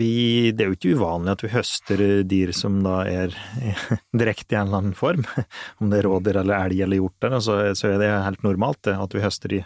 vi, 0.00 0.10
det 0.50 0.64
er 0.64 0.72
jo 0.72 0.74
ikke 0.80 0.96
uvanlig 0.98 1.36
at 1.36 1.44
vi 1.46 1.52
høster 1.52 2.02
dyr 2.26 2.50
som 2.58 2.80
da 2.82 3.04
er 3.06 3.36
direkte 4.24 4.56
i 4.56 4.58
en 4.58 4.66
eller 4.66 4.82
annen 4.82 4.98
form. 4.98 5.22
Om 5.78 5.92
det 5.94 6.00
er 6.02 6.10
rådyr 6.10 6.40
eller 6.42 6.66
elg 6.66 6.82
eller 6.88 6.98
hjort, 7.04 7.30
så, 7.38 7.60
så 7.78 7.92
er 7.94 8.02
det 8.02 8.10
helt 8.26 8.42
normalt 8.42 8.82
det, 8.88 8.98
at 8.98 9.14
vi 9.14 9.22
høster 9.22 9.54
de. 9.54 9.62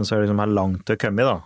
Men 0.00 0.08
så 0.08 0.16
er 0.16 0.22
det 0.22 0.30
liksom 0.30 0.40
her 0.46 0.56
langt 0.56 0.86
til 0.88 0.96
å 0.96 1.02
komme, 1.04 1.28
da. 1.28 1.38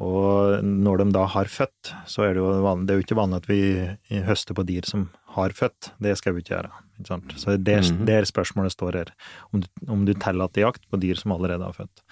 Og 0.00 0.62
når 0.64 1.02
de 1.02 1.12
da 1.12 1.26
har 1.28 1.44
født, 1.52 1.90
så 2.08 2.24
er 2.24 2.32
det 2.34 2.40
jo 2.40 2.48
vanlig, 2.64 2.86
det 2.88 2.94
er 2.94 3.00
jo 3.00 3.04
ikke 3.04 3.18
vanlig 3.18 3.36
at 3.42 3.48
vi 3.50 4.20
høster 4.24 4.56
på 4.56 4.64
dyr 4.64 4.86
som 4.88 5.10
har 5.36 5.50
født. 5.50 5.90
Det 6.00 6.14
skal 6.16 6.32
vi 6.34 6.40
ikke 6.40 6.54
gjøre. 6.56 6.70
Ikke 6.98 7.10
sant? 7.12 7.34
Så 7.36 7.56
det 7.60 7.74
er 7.76 7.82
Mhm. 7.82 8.06
der 8.06 8.22
spørsmålet 8.24 8.72
står 8.72 8.92
her. 8.94 9.12
Om 9.52 9.60
du, 9.60 9.68
om 9.88 10.04
du 10.06 10.14
tillater 10.14 10.62
jakt 10.64 10.88
på 10.90 10.98
dyr 11.00 11.14
som 11.20 11.32
allerede 11.32 11.64
har 11.64 11.72
født. 11.76 12.02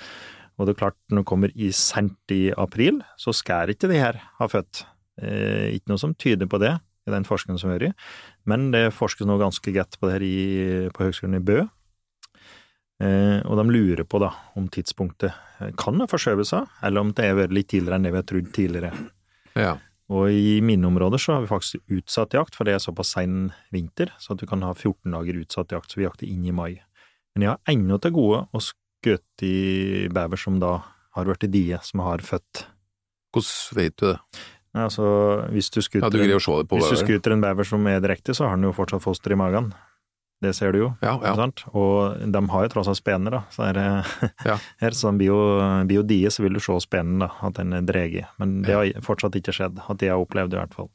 Og 0.58 0.66
det 0.66 0.74
er 0.76 0.78
klart, 0.78 0.96
når 1.10 1.22
det 1.22 1.26
kommer 1.26 1.50
i 1.56 1.70
sent 1.72 2.18
i 2.30 2.52
april, 2.52 3.00
så 3.16 3.32
skal 3.32 3.68
ikke 3.70 3.88
de 3.88 3.96
her 3.96 4.20
ha 4.38 4.46
født. 4.46 4.84
Eh, 5.22 5.72
ikke 5.76 5.88
noe 5.88 5.98
som 5.98 6.14
tyder 6.14 6.46
på 6.46 6.58
det 6.60 6.78
i 7.08 7.10
den 7.10 7.24
forskningen 7.24 7.58
som 7.58 7.70
har 7.70 7.82
i, 7.82 7.92
men 8.46 8.70
det 8.72 8.92
forskes 8.92 9.26
nå 9.26 9.38
ganske 9.40 9.72
godt 9.72 9.96
på 9.98 10.06
det 10.06 10.12
her 10.20 10.22
i, 10.22 10.88
på 10.92 11.04
Høgskolen 11.08 11.36
i 11.36 11.44
Bø. 11.44 11.62
Eh, 13.00 13.38
og 13.48 13.56
de 13.56 13.64
lurer 13.72 14.04
på 14.04 14.20
da 14.20 14.32
om 14.60 14.66
tidspunktet 14.68 15.72
kan 15.80 16.00
ha 16.00 16.08
forskjøvet 16.08 16.48
seg, 16.48 16.66
eller 16.84 17.04
om 17.04 17.14
det 17.16 17.24
er 17.24 17.38
vært 17.38 17.54
litt 17.56 17.70
tidligere 17.72 17.96
enn 17.96 18.08
det 18.08 18.12
vi 18.12 18.20
har 18.20 18.28
trodd 18.28 18.50
tidligere. 18.56 18.92
ja. 19.58 19.78
Og 20.10 20.26
i 20.34 20.56
mine 20.58 20.88
områder 20.88 21.22
så 21.22 21.36
har 21.36 21.44
vi 21.44 21.52
faktisk 21.52 21.92
utsatt 21.94 22.34
jakt, 22.34 22.56
for 22.58 22.66
det 22.66 22.72
er 22.74 22.80
såpass 22.82 23.12
sein 23.14 23.52
vinter, 23.70 24.10
så 24.18 24.34
at 24.34 24.40
du 24.42 24.46
kan 24.50 24.64
ha 24.66 24.72
14 24.74 25.06
dager 25.14 25.38
utsatt 25.38 25.70
jakt, 25.70 25.92
så 25.92 26.00
vi 26.00 26.06
jakter 26.08 26.26
inn 26.26 26.48
i 26.50 26.54
mai. 26.54 26.80
Men 27.36 27.44
jeg 27.44 27.52
har 27.52 27.70
ennå 27.70 27.98
til 28.02 28.16
gode 28.16 28.40
å 28.50 28.62
skutt 28.64 29.44
i 29.46 30.08
bever 30.10 30.40
som 30.40 30.58
da 30.58 30.80
har 31.14 31.30
vært 31.30 31.46
i 31.46 31.52
die, 31.52 31.78
som 31.86 32.02
har 32.02 32.24
født. 32.26 32.64
Hvordan 33.30 33.78
vet 33.78 33.96
du 34.02 34.08
det? 34.08 34.16
Altså, 34.80 35.06
hvis 35.50 35.70
du 35.70 35.80
skuter, 35.82 36.06
Ja, 36.06 36.10
du 36.10 36.66
på 36.66 36.78
hvis 36.78 36.90
du 36.90 36.98
skuter 36.98 37.34
en 37.34 37.42
bever 37.42 37.66
som 37.66 37.86
er 37.90 38.02
direkte, 38.02 38.34
så 38.34 38.46
har 38.46 38.58
den 38.58 38.68
jo 38.68 38.74
fortsatt 38.74 39.02
foster 39.02 39.34
i 39.34 39.38
magen. 39.38 39.72
Det 40.40 40.54
ser 40.56 40.72
du 40.72 40.78
jo. 40.80 40.88
Ja, 41.04 41.18
ja. 41.20 41.34
Og 41.76 42.20
de 42.32 42.40
har 42.48 42.62
jo 42.64 42.70
tross 42.72 42.88
alt 42.88 42.96
spener, 42.96 43.34
da. 43.34 43.40
Så 43.52 43.66
er 43.68 43.76
det, 43.76 43.86
Ja. 44.48 44.56
her, 44.80 44.96
så 44.96 45.12
bio, 45.18 45.36
die, 46.08 46.22
så 46.32 46.44
vil 46.46 46.56
du 46.56 46.62
se 46.64 46.78
spenen, 46.80 47.18
da, 47.20 47.28
at 47.44 47.58
den 47.58 47.74
er 47.76 47.84
dreget. 47.84 48.30
Men 48.40 48.62
det 48.64 48.72
har 48.76 49.04
fortsatt 49.04 49.36
ikke 49.36 49.52
skjedd, 49.56 49.82
at 49.84 50.00
de 50.00 50.08
har 50.08 50.22
opplevd 50.22 50.56
i 50.56 50.60
hvert 50.62 50.76
fall. 50.76 50.88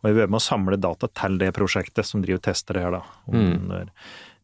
Og 0.00 0.10
jeg 0.10 0.20
vil 0.20 0.30
med 0.30 0.38
å 0.38 0.44
samle 0.44 0.78
data 0.78 1.10
til 1.18 1.40
det 1.42 1.50
prosjektet 1.58 2.06
som 2.06 2.22
driver 2.22 2.38
og 2.38 2.46
tester 2.46 2.78
det 2.78 2.84
her, 2.86 3.00
da. 3.00 3.02
Mm. 3.34 3.90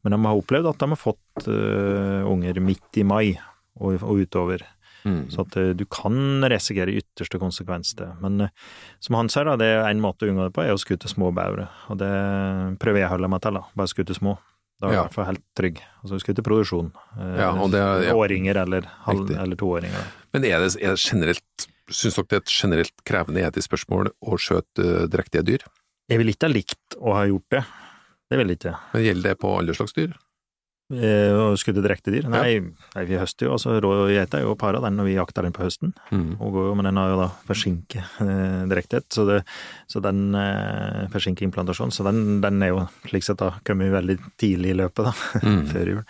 Men 0.03 0.15
de 0.15 0.19
har 0.27 0.43
opplevd 0.43 0.73
at 0.73 0.83
de 0.83 0.91
har 0.91 1.01
fått 1.01 1.47
uh, 1.47 2.27
unger 2.27 2.59
midt 2.65 2.99
i 2.99 3.07
mai 3.07 3.27
og, 3.79 4.03
og 4.03 4.25
utover. 4.27 4.67
Mm. 5.09 5.23
Så 5.33 5.45
at 5.47 5.57
øh, 5.61 5.71
du 5.79 5.85
kan 5.89 6.45
risikere 6.53 6.93
ytterste 7.01 7.41
konsekvens 7.41 7.95
det. 7.99 8.11
Men 8.23 8.41
øh, 8.47 8.53
som 9.01 9.17
han 9.19 9.31
sier, 9.33 9.49
da, 9.49 9.57
det 9.61 9.69
er 9.73 9.89
en 9.89 10.03
måte 10.05 10.27
å 10.27 10.31
unngå 10.33 10.49
det 10.51 10.55
på, 10.59 10.67
er 10.67 10.77
å 10.77 10.81
skute 10.83 11.09
små 11.11 11.31
bauere. 11.37 11.69
Og 11.89 11.99
det 12.03 12.13
prøver 12.83 13.03
jeg 13.03 13.09
å 13.09 13.15
holde 13.17 13.31
meg 13.33 13.43
til, 13.45 13.59
da. 13.59 13.65
Bare 13.79 13.91
skute 13.95 14.17
små. 14.19 14.37
Da 14.79 14.87
er 14.87 14.93
Ja. 14.95 15.01
i 15.01 15.07
hvert 15.09 15.17
fall 15.17 15.27
helt 15.33 15.43
trygg. 15.59 15.81
Altså 16.05 16.21
skute 16.23 16.45
produksjon. 16.47 16.93
Eh, 17.19 17.39
Ja, 17.41 17.51
og 17.57 17.73
det 17.75 17.81
ja. 18.07 18.13
Åringer 18.15 18.61
eller, 18.63 18.87
halv, 19.09 19.31
eller 19.31 19.57
toåringer. 19.59 19.99
da. 19.99 20.29
Men 20.37 20.45
er 20.45 20.61
det, 20.63 20.77
er 20.83 20.95
det 20.95 21.03
generelt 21.03 21.69
Syns 21.89 22.19
dere 22.19 22.27
det 22.29 22.37
er 22.37 22.41
et 22.43 22.53
generelt 22.53 22.99
krevende 23.09 23.41
etisk 23.49 23.71
spørsmål 23.71 24.11
å 24.21 24.37
skjøte 24.37 24.85
eh, 24.85 25.07
drektige 25.09 25.41
dyr? 25.49 25.63
Jeg 26.13 26.19
vil 26.21 26.29
ikke 26.35 26.45
ha 26.47 26.53
likt 26.53 26.97
å 27.01 27.15
ha 27.17 27.23
gjort 27.25 27.47
det. 27.57 27.63
Det 28.29 28.37
vil 28.37 28.53
jeg 28.53 28.59
ikke. 28.61 28.75
Men 28.93 29.05
Gjelder 29.07 29.31
det 29.31 29.39
på 29.41 29.53
alle 29.57 29.73
slags 29.77 29.97
dyr? 29.97 30.13
Eh, 30.89 31.55
skudde 31.61 31.83
direkte 31.85 32.09
dyr? 32.15 32.25
Nei, 32.33 32.61
nei, 32.95 33.03
vi 33.05 33.19
høster 33.21 33.45
jo. 33.45 33.53
altså 33.59 33.75
Rå 33.85 33.91
geita 34.09 34.39
er 34.39 34.47
jo 34.47 34.55
para 34.57 34.81
den 34.81 34.97
når 34.97 35.05
vi 35.11 35.17
jakter 35.19 35.45
den 35.45 35.53
på 35.53 35.61
høsten. 35.67 35.91
Mm. 36.09 36.39
Og 36.41 36.55
går 36.55 36.69
jo, 36.71 36.75
men 36.79 36.89
den 36.89 36.97
har 37.01 37.11
jo 37.13 37.19
da 37.21 37.27
forsinket 37.51 38.21
eh, 38.25 38.63
direkthet, 38.71 39.05
så, 39.13 39.27
det, 39.29 39.43
så 39.91 40.01
den 40.05 40.23
eh, 40.39 41.05
forsinker 41.13 41.45
implantasjon. 41.45 41.93
Så 41.93 42.07
den, 42.09 42.39
den 42.41 42.63
er 42.65 42.73
jo 42.73 42.87
slik 43.11 43.27
sett 43.29 43.43
da 43.43 43.51
kommet 43.69 43.93
veldig 43.93 44.17
tidlig 44.41 44.73
i 44.73 44.79
løpet, 44.81 45.11
da, 45.11 45.15
Mm. 45.49 45.61
før 45.75 45.93
jul. 45.93 46.03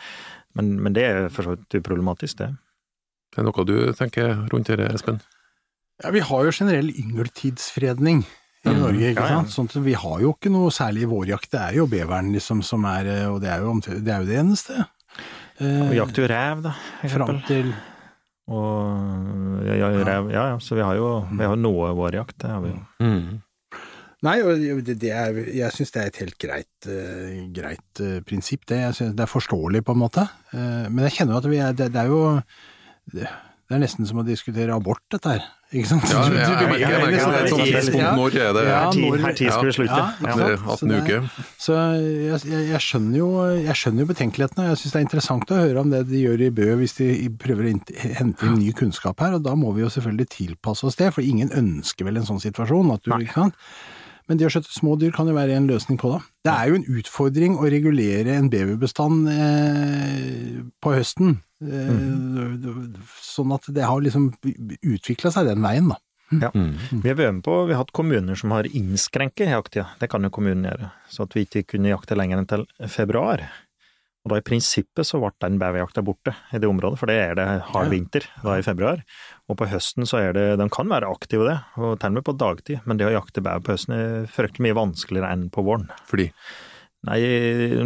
Men, 0.58 0.70
men 0.86 0.94
det 0.94 1.04
er 1.10 1.28
for 1.34 1.46
så 1.46 1.56
vidt 1.56 1.80
uproblematisk, 1.82 2.38
det. 2.44 2.52
Er 3.38 3.44
noe 3.46 3.64
du 3.68 3.74
tenker 3.98 4.32
rundt 4.50 4.70
dette, 4.70 4.86
Espen? 4.94 5.18
Ja, 6.02 6.10
vi 6.14 6.22
har 6.22 6.46
jo 6.46 6.54
generell 6.54 6.88
yngeltidsfredning 6.94 8.22
i 8.64 8.72
Mm, 8.72 8.80
Norge, 8.82 9.10
ikke 9.12 9.22
ja, 9.22 9.30
ja. 9.30 9.38
sant. 9.38 9.52
Sånn 9.54 9.68
at 9.70 9.76
vi 9.84 9.94
har 9.94 10.20
jo 10.24 10.32
ikke 10.34 10.50
noe 10.50 10.70
særlig 10.74 11.06
vårjakt. 11.08 11.50
Det 11.52 11.60
er 11.62 11.76
jo 11.78 11.86
beveren 11.90 12.32
liksom 12.34 12.62
som 12.66 12.84
er 12.90 13.06
eh, 13.06 13.26
Og 13.30 13.40
det 13.44 13.52
er 13.54 13.62
jo, 13.62 13.74
det, 13.86 14.10
er 14.10 14.24
jo 14.24 14.28
det 14.28 14.38
eneste. 14.40 14.78
Eh, 15.62 15.82
Og 15.86 15.94
jakter 15.94 16.24
jo 16.24 16.30
rev, 16.32 16.62
da, 16.66 16.72
Fram 17.12 17.42
til 17.46 17.70
Og 18.50 19.66
ja, 19.66 19.76
ja, 19.78 19.90
rev, 20.08 20.30
ja, 20.32 20.46
ja, 20.54 20.56
så 20.62 20.78
vi 20.78 20.82
har 20.82 20.96
jo 20.98 21.10
vi 21.30 21.44
har 21.44 21.58
noe 21.60 21.92
vårjakt, 21.98 22.38
det 22.42 22.50
har 22.50 22.64
vi 22.64 22.72
jo. 22.72 22.80
Mm. 23.04 23.42
Nei, 24.26 24.36
det, 24.82 24.96
det 24.98 25.10
er, 25.14 25.36
jeg 25.54 25.74
syns 25.76 25.92
det 25.94 26.00
er 26.00 26.08
et 26.10 26.16
helt 26.24 26.38
greit, 26.42 26.86
uh, 26.90 27.36
greit 27.54 28.00
uh, 28.02 28.16
prinsipp, 28.26 28.64
det. 28.66 28.80
Jeg 28.80 28.96
synes 28.96 29.12
det 29.14 29.22
er 29.22 29.30
forståelig, 29.30 29.84
på 29.86 29.94
en 29.94 30.00
måte. 30.00 30.24
Uh, 30.50 30.88
men 30.90 31.04
jeg 31.06 31.20
kjenner 31.20 31.36
jo 31.36 31.42
at 31.44 31.46
vi 31.52 31.60
er 31.62 31.76
Det, 31.78 31.86
det 31.94 32.00
er 32.02 32.10
jo 32.10 32.22
det, 33.14 33.28
det 33.68 33.76
er 33.76 33.84
nesten 33.84 34.08
som 34.08 34.18
å 34.18 34.26
diskutere 34.26 34.74
abort, 34.74 35.04
dette 35.14 35.36
her. 35.36 35.46
Ikke 35.68 35.85
sant? 35.90 36.04
Ja, 36.09 36.22
jeg, 36.24 36.33
jeg, 36.33 36.44
jeg, 36.48 36.68
merker 36.70 37.11
det. 37.12 37.16
er 37.28 37.42
et 37.44 37.50
sånt 37.52 37.64
tidspunkt. 37.68 38.04
Når 38.16 38.37
er 38.40 38.52
det? 38.57 38.62
Ja, 38.64 38.78
når- 38.88 39.18
her 39.20 39.35
tid 39.37 39.50
skal 39.52 39.66
vi 39.68 39.72
slutte. 39.76 39.98
Ja, 39.98 40.07
Ja, 40.09 40.28
ikke 40.28 40.38
Det 40.38 40.46
er 40.48 40.57
sant? 40.57 40.64
Så 40.64 40.72
18 40.72 40.88
det 40.88 40.96
er- 40.96 41.02
uker. 41.02 41.20
Så 41.61 41.74
jeg, 42.72 42.81
skjønner 42.87 43.16
jo, 43.18 43.28
jeg 43.66 43.76
skjønner 43.76 44.00
jo 44.00 44.07
betenkelighetene, 44.09 44.64
jeg 44.70 44.78
syns 44.81 44.92
det 44.92 44.98
er 45.00 45.04
interessant 45.04 45.52
å 45.52 45.59
høre 45.61 45.81
om 45.85 45.90
det 45.92 46.00
de 46.09 46.22
gjør 46.24 46.40
i 46.46 46.50
Bø 46.57 46.68
hvis 46.81 46.96
de 46.96 47.28
prøver 47.37 47.68
å 47.68 47.72
hente 48.16 48.46
inn 48.48 48.59
ny 48.62 48.72
kunnskap 48.72 49.20
her, 49.20 49.35
og 49.37 49.42
da 49.44 49.52
må 49.54 49.74
vi 49.76 49.83
jo 49.85 49.90
selvfølgelig 49.92 50.28
tilpasse 50.38 50.85
oss 50.88 50.96
det, 50.96 51.12
for 51.12 51.20
ingen 51.20 51.50
ønsker 51.52 52.04
vel 52.09 52.16
en 52.16 52.24
sånn 52.24 52.40
situasjon. 52.40 52.94
At 52.94 53.04
du, 53.04 53.12
ikke 53.12 53.35
sant? 53.37 53.54
Men 54.28 54.40
det 54.40 54.48
å 54.48 54.52
skjøtte 54.52 54.74
små 54.74 54.96
dyr 55.00 55.12
kan 55.16 55.28
jo 55.28 55.36
være 55.36 55.56
en 55.56 55.68
løsning 55.70 55.98
på 56.00 56.12
det. 56.12 56.20
Det 56.44 56.52
er 56.54 56.70
jo 56.70 56.78
en 56.78 56.88
utfordring 57.00 57.56
å 57.56 57.70
regulere 57.72 58.34
en 58.36 58.50
beverbestand 58.52 59.30
eh, 59.32 60.58
på 60.84 60.92
høsten, 60.92 61.38
eh, 61.64 61.94
mm. 61.94 62.98
sånn 63.24 63.56
at 63.56 63.70
det 63.72 63.88
har 63.88 64.04
liksom 64.04 64.30
utvikla 64.82 65.32
seg 65.32 65.48
den 65.48 65.64
veien, 65.64 65.88
da. 65.94 65.98
Ja. 66.28 66.50
Vi 66.52 67.08
har 67.08 67.16
vært 67.16 67.38
med 67.38 67.44
på, 67.46 67.54
vi 67.70 67.72
har 67.72 67.80
hatt 67.80 67.94
kommuner 67.96 68.36
som 68.36 68.52
har 68.52 68.68
innskrenket 68.68 69.48
jakttida. 69.48 69.86
Det 70.00 70.10
kan 70.12 70.26
jo 70.26 70.32
kommunen 70.34 70.66
gjøre. 70.68 70.90
Så 71.08 71.24
at 71.24 71.32
vi 71.32 71.46
ikke 71.46 71.64
kunne 71.72 71.88
jakte 71.88 72.18
lenger 72.18 72.42
enn 72.42 72.50
til 72.50 72.66
februar. 72.92 73.46
Og 74.26 74.33
da 74.33 74.38
i 74.40 74.44
prinsippet 74.44 75.07
så 75.07 75.20
ble 75.22 75.31
den 75.40 75.61
beverjakta 75.61 76.02
borte 76.04 76.35
i 76.52 76.61
det 76.61 76.68
området, 76.68 76.98
for 77.00 77.11
det 77.11 77.18
er 77.22 77.37
det 77.38 77.46
hard 77.70 77.92
vinter 77.92 78.26
da 78.42 78.59
i 78.59 78.64
februar. 78.66 79.04
Og 79.48 79.57
på 79.61 79.68
høsten 79.70 80.09
så 80.09 80.20
er 80.20 80.35
det, 80.37 80.48
de 80.61 80.66
kan 80.74 80.90
være 80.90 81.09
aktive 81.09 81.46
det, 81.48 81.59
og 81.78 82.00
til 82.00 82.11
og 82.11 82.18
med 82.18 82.26
på 82.26 82.37
dagtid, 82.40 82.83
men 82.85 83.00
det 83.00 83.09
å 83.09 83.14
jakte 83.14 83.44
bever 83.44 83.64
på 83.64 83.76
høsten 83.76 83.94
er 83.96 84.26
fryktelig 84.33 84.68
mye 84.68 84.81
vanskeligere 84.81 85.31
enn 85.33 85.46
på 85.54 85.64
våren. 85.66 85.88
Fordi 86.11 86.28
Nei, 87.07 87.20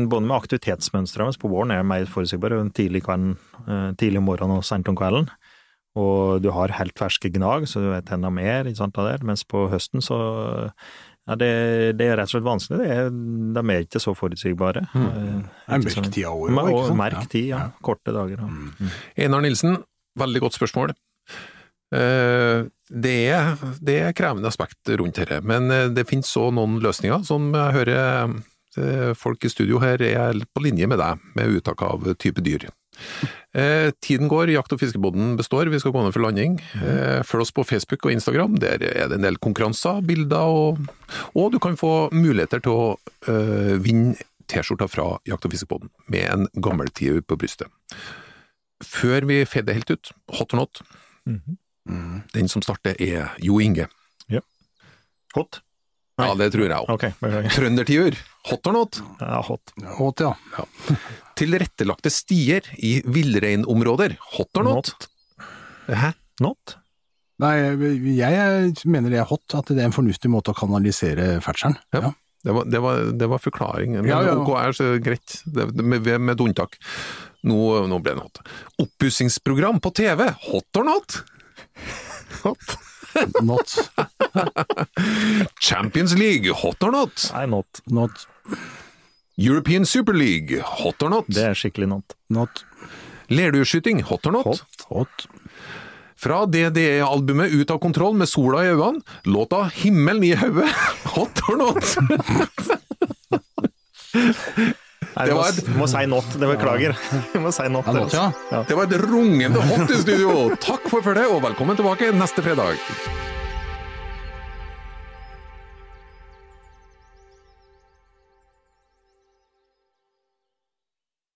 både 0.09 0.25
med 0.25 0.39
aktivitetsmønsteret 0.39 1.27
deres 1.27 1.39
på 1.41 1.51
våren 1.53 1.75
er 1.75 1.83
mer 1.85 2.07
forutsigbare, 2.09 2.63
tidlig, 2.73 3.03
kvelden, 3.05 3.35
eh, 3.67 3.91
tidlig 4.01 4.23
om 4.23 4.31
morgenen 4.31 4.63
og 4.63 4.65
sent 4.65 4.89
om 4.89 4.97
kvelden. 4.97 5.29
Og 6.01 6.41
du 6.41 6.49
har 6.57 6.73
helt 6.79 6.97
ferske 6.97 7.29
gnag, 7.29 7.67
så 7.69 7.83
du 7.83 7.91
vet 7.91 8.09
enda 8.15 8.31
mer, 8.33 8.65
ikke 8.65 8.81
sant, 8.81 8.97
det. 8.97 9.21
Mens 9.29 9.45
på 9.45 9.67
høsten 9.69 10.01
så 10.01 10.17
ja, 11.29 11.35
det, 11.39 11.49
det 11.99 12.07
er 12.11 12.17
rett 12.19 12.27
og 12.29 12.35
slett 12.35 12.47
vanskelig. 12.49 12.79
Det 12.83 12.91
er, 12.97 13.11
de 13.57 13.63
er 13.77 13.85
ikke 13.87 14.01
så 14.03 14.15
forutsigbare. 14.19 14.83
Mm. 14.93 15.07
Det 15.07 15.77
er 15.77 15.79
mørk 15.85 15.95
så- 15.95 16.13
tid 16.13 16.25
av 16.27 16.35
året 16.43 16.59
ikke 16.73 16.87
sant? 16.89 16.99
Merk 16.99 17.19
Ja. 17.21 17.25
tid, 17.37 17.47
ja. 17.53 17.59
Ja. 17.59 17.71
Korte 17.83 18.13
dager. 18.17 18.43
Ja. 18.43 18.91
Einar 19.27 19.41
Nilsen, 19.45 19.77
veldig 20.19 20.41
godt 20.47 20.59
spørsmål. 20.59 20.95
Eh, 21.93 22.65
Det 22.93 23.15
er, 23.33 23.55
det 23.81 23.95
er 24.03 24.13
krevende 24.13 24.49
aspekt 24.51 24.89
rundt 25.01 25.17
dette, 25.17 25.39
men 25.45 25.71
eh, 25.73 25.89
det 25.89 26.05
finnes 26.09 26.29
så 26.29 26.51
noen 26.53 26.79
løsninger 26.85 27.23
som 27.25 27.47
jeg 27.57 27.73
hører 27.73 28.35
eh, 28.77 29.13
folk 29.17 29.45
i 29.45 29.49
studio 29.53 29.79
her 29.81 30.01
er 30.05 30.33
på 30.53 30.63
linje 30.65 30.87
med 30.89 30.99
deg, 31.01 31.19
med 31.37 31.57
uttak 31.57 31.81
av 31.83 32.05
type 32.21 32.43
dyr. 32.45 32.67
Eh, 33.55 33.91
tiden 34.01 34.29
går, 34.33 34.49
jakt- 34.49 34.73
og 34.73 34.81
fiskeboden 34.81 35.35
består, 35.37 35.69
vi 35.69 35.79
skal 35.79 35.93
gå 35.93 36.03
ned 36.07 36.15
for 36.15 36.25
landing. 36.25 36.55
Eh, 36.81 37.21
følg 37.29 37.45
oss 37.45 37.53
på 37.53 37.65
Facebook 37.69 38.07
og 38.09 38.13
Instagram, 38.15 38.55
der 38.63 38.81
er 38.81 39.09
det 39.11 39.19
en 39.19 39.27
del 39.27 39.37
konkurranser, 39.37 40.01
bilder, 40.09 40.49
og, 40.49 40.79
og 41.37 41.53
du 41.53 41.59
kan 41.61 41.77
få 41.77 42.09
muligheter 42.17 42.63
til 42.65 42.73
å 42.73 42.87
eh, 43.29 43.77
vinne 43.85 44.17
T-skjorta 44.49 44.89
fra 44.91 45.19
jakt- 45.29 45.45
og 45.45 45.53
fiskeboden, 45.53 45.91
med 46.09 46.25
en 46.29 46.47
gammel 46.57 46.89
gammeltiur 46.89 47.21
på 47.29 47.37
brystet. 47.41 47.69
Før 48.83 49.25
vi 49.29 49.43
fader 49.47 49.77
helt 49.77 49.91
ut, 49.93 50.13
hot 50.39 50.55
or 50.55 50.65
not, 50.65 50.81
Mhm. 51.27 52.23
den 52.33 52.49
som 52.49 52.63
starter 52.63 52.97
er 53.01 53.31
Jo 53.43 53.61
Inge. 53.61 53.89
Hot? 55.35 55.63
Nei. 56.19 56.27
Ja, 56.29 56.35
det 56.37 56.51
tror 56.53 56.67
jeg 56.69 56.77
òg. 56.77 56.91
Okay. 56.93 57.13
Trøndertiur, 57.55 58.17
hot 58.51 58.67
or 58.69 58.73
not? 58.77 58.99
Ja, 59.21 59.39
hot. 59.47 59.73
Åt, 59.99 60.21
ja. 60.21 60.35
Tilrettelagte 61.43 62.11
stier 62.15 62.67
i 62.79 62.95
villreinområder, 63.05 64.15
hot 64.37 64.61
or 64.63 64.69
not? 64.69 64.93
Hæ? 65.91 66.13
Not? 66.43 66.77
Nei, 67.43 67.55
jeg 68.15 68.75
mener 68.87 69.11
det 69.11 69.19
er 69.19 69.27
hot, 69.27 69.43
at 69.59 69.71
det 69.73 69.81
er 69.83 69.89
en 69.91 69.95
fornuftig 69.97 70.31
måte 70.31 70.53
å 70.55 70.59
kanalisere 70.59 71.41
ferdselen. 71.43 71.75
Ja. 71.95 72.05
Ja. 72.09 72.13
Det 72.43 72.55
var, 72.57 72.65
det 72.67 72.81
var, 72.83 73.03
det 73.21 73.27
var 73.31 73.39
forklaring, 73.39 73.93
men 74.01 74.09
Ja, 74.11 74.17
ja. 74.27 74.33
ok 74.35 74.49
er 74.59 74.73
så 74.75 74.87
greit, 75.03 75.37
det, 75.47 75.69
det- 75.79 75.85
med, 75.87 76.07
med 76.19 76.33
et 76.35 76.41
unntak. 76.43 76.75
Nå, 77.47 77.59
nå 77.91 77.99
ble 78.03 78.17
det 78.17 78.23
hot. 78.25 78.41
Oppussingsprogram 78.83 79.79
på 79.83 79.93
TV, 79.95 80.25
hot 80.49 80.79
or 80.81 80.87
not? 80.89 81.21
Hot? 82.43 82.75
Not, 83.45 83.69
Champions 85.61 86.15
League, 86.17 86.49
hot 86.51 86.83
or 86.83 86.91
not? 86.91 87.31
Nei, 87.35 87.47
not. 87.47 87.83
not, 87.93 88.27
European 89.43 89.87
Super 89.87 90.15
League, 90.15 90.61
hot 90.63 91.03
or 91.03 91.11
not? 91.11 91.25
Det 91.27 91.43
er 91.51 91.55
skikkelig 91.59 91.89
not. 91.97 92.15
not, 92.31 92.65
Lerdueskyting, 93.33 94.03
hot 94.07 94.27
or 94.29 94.33
not? 94.37 94.47
Hot. 94.47 94.85
hot. 94.91 95.27
Fra 96.23 96.45
DDE-albumet 96.47 97.51
Ut 97.57 97.71
av 97.75 97.79
kontroll 97.83 98.15
med 98.15 98.29
sola 98.31 98.61
i 98.63 98.69
øynene, 98.75 99.01
låta 99.27 99.65
Himmelen 99.81 100.23
i 100.29 100.35
hodet, 100.39 100.69
hot 101.17 101.41
or 101.49 101.57
not? 101.59 101.83
Nei, 105.13 105.27
Det 105.29 105.35
var 105.37 105.49
et- 105.51 105.67
må, 105.69 105.83
må 105.83 105.87
si 105.91 106.05
not, 106.09 106.29
det 106.41 106.49
beklager. 106.49 106.95
Må 107.43 107.51
si 107.53 107.67
not. 107.73 107.87
Ja, 107.89 107.93
not, 107.97 108.13
ja. 108.17 108.27
Ja. 108.53 108.63
Det 108.69 108.77
var 108.79 108.87
et 108.89 108.95
rungende 109.03 109.61
hot 109.67 109.91
i 109.93 109.99
studio! 110.01 110.37
Takk 110.63 110.87
for 110.89 111.05
følget, 111.05 111.27
og 111.33 111.43
velkommen 111.45 111.77
tilbake 111.77 112.13
neste 112.17 112.45
fredag. 112.45 112.79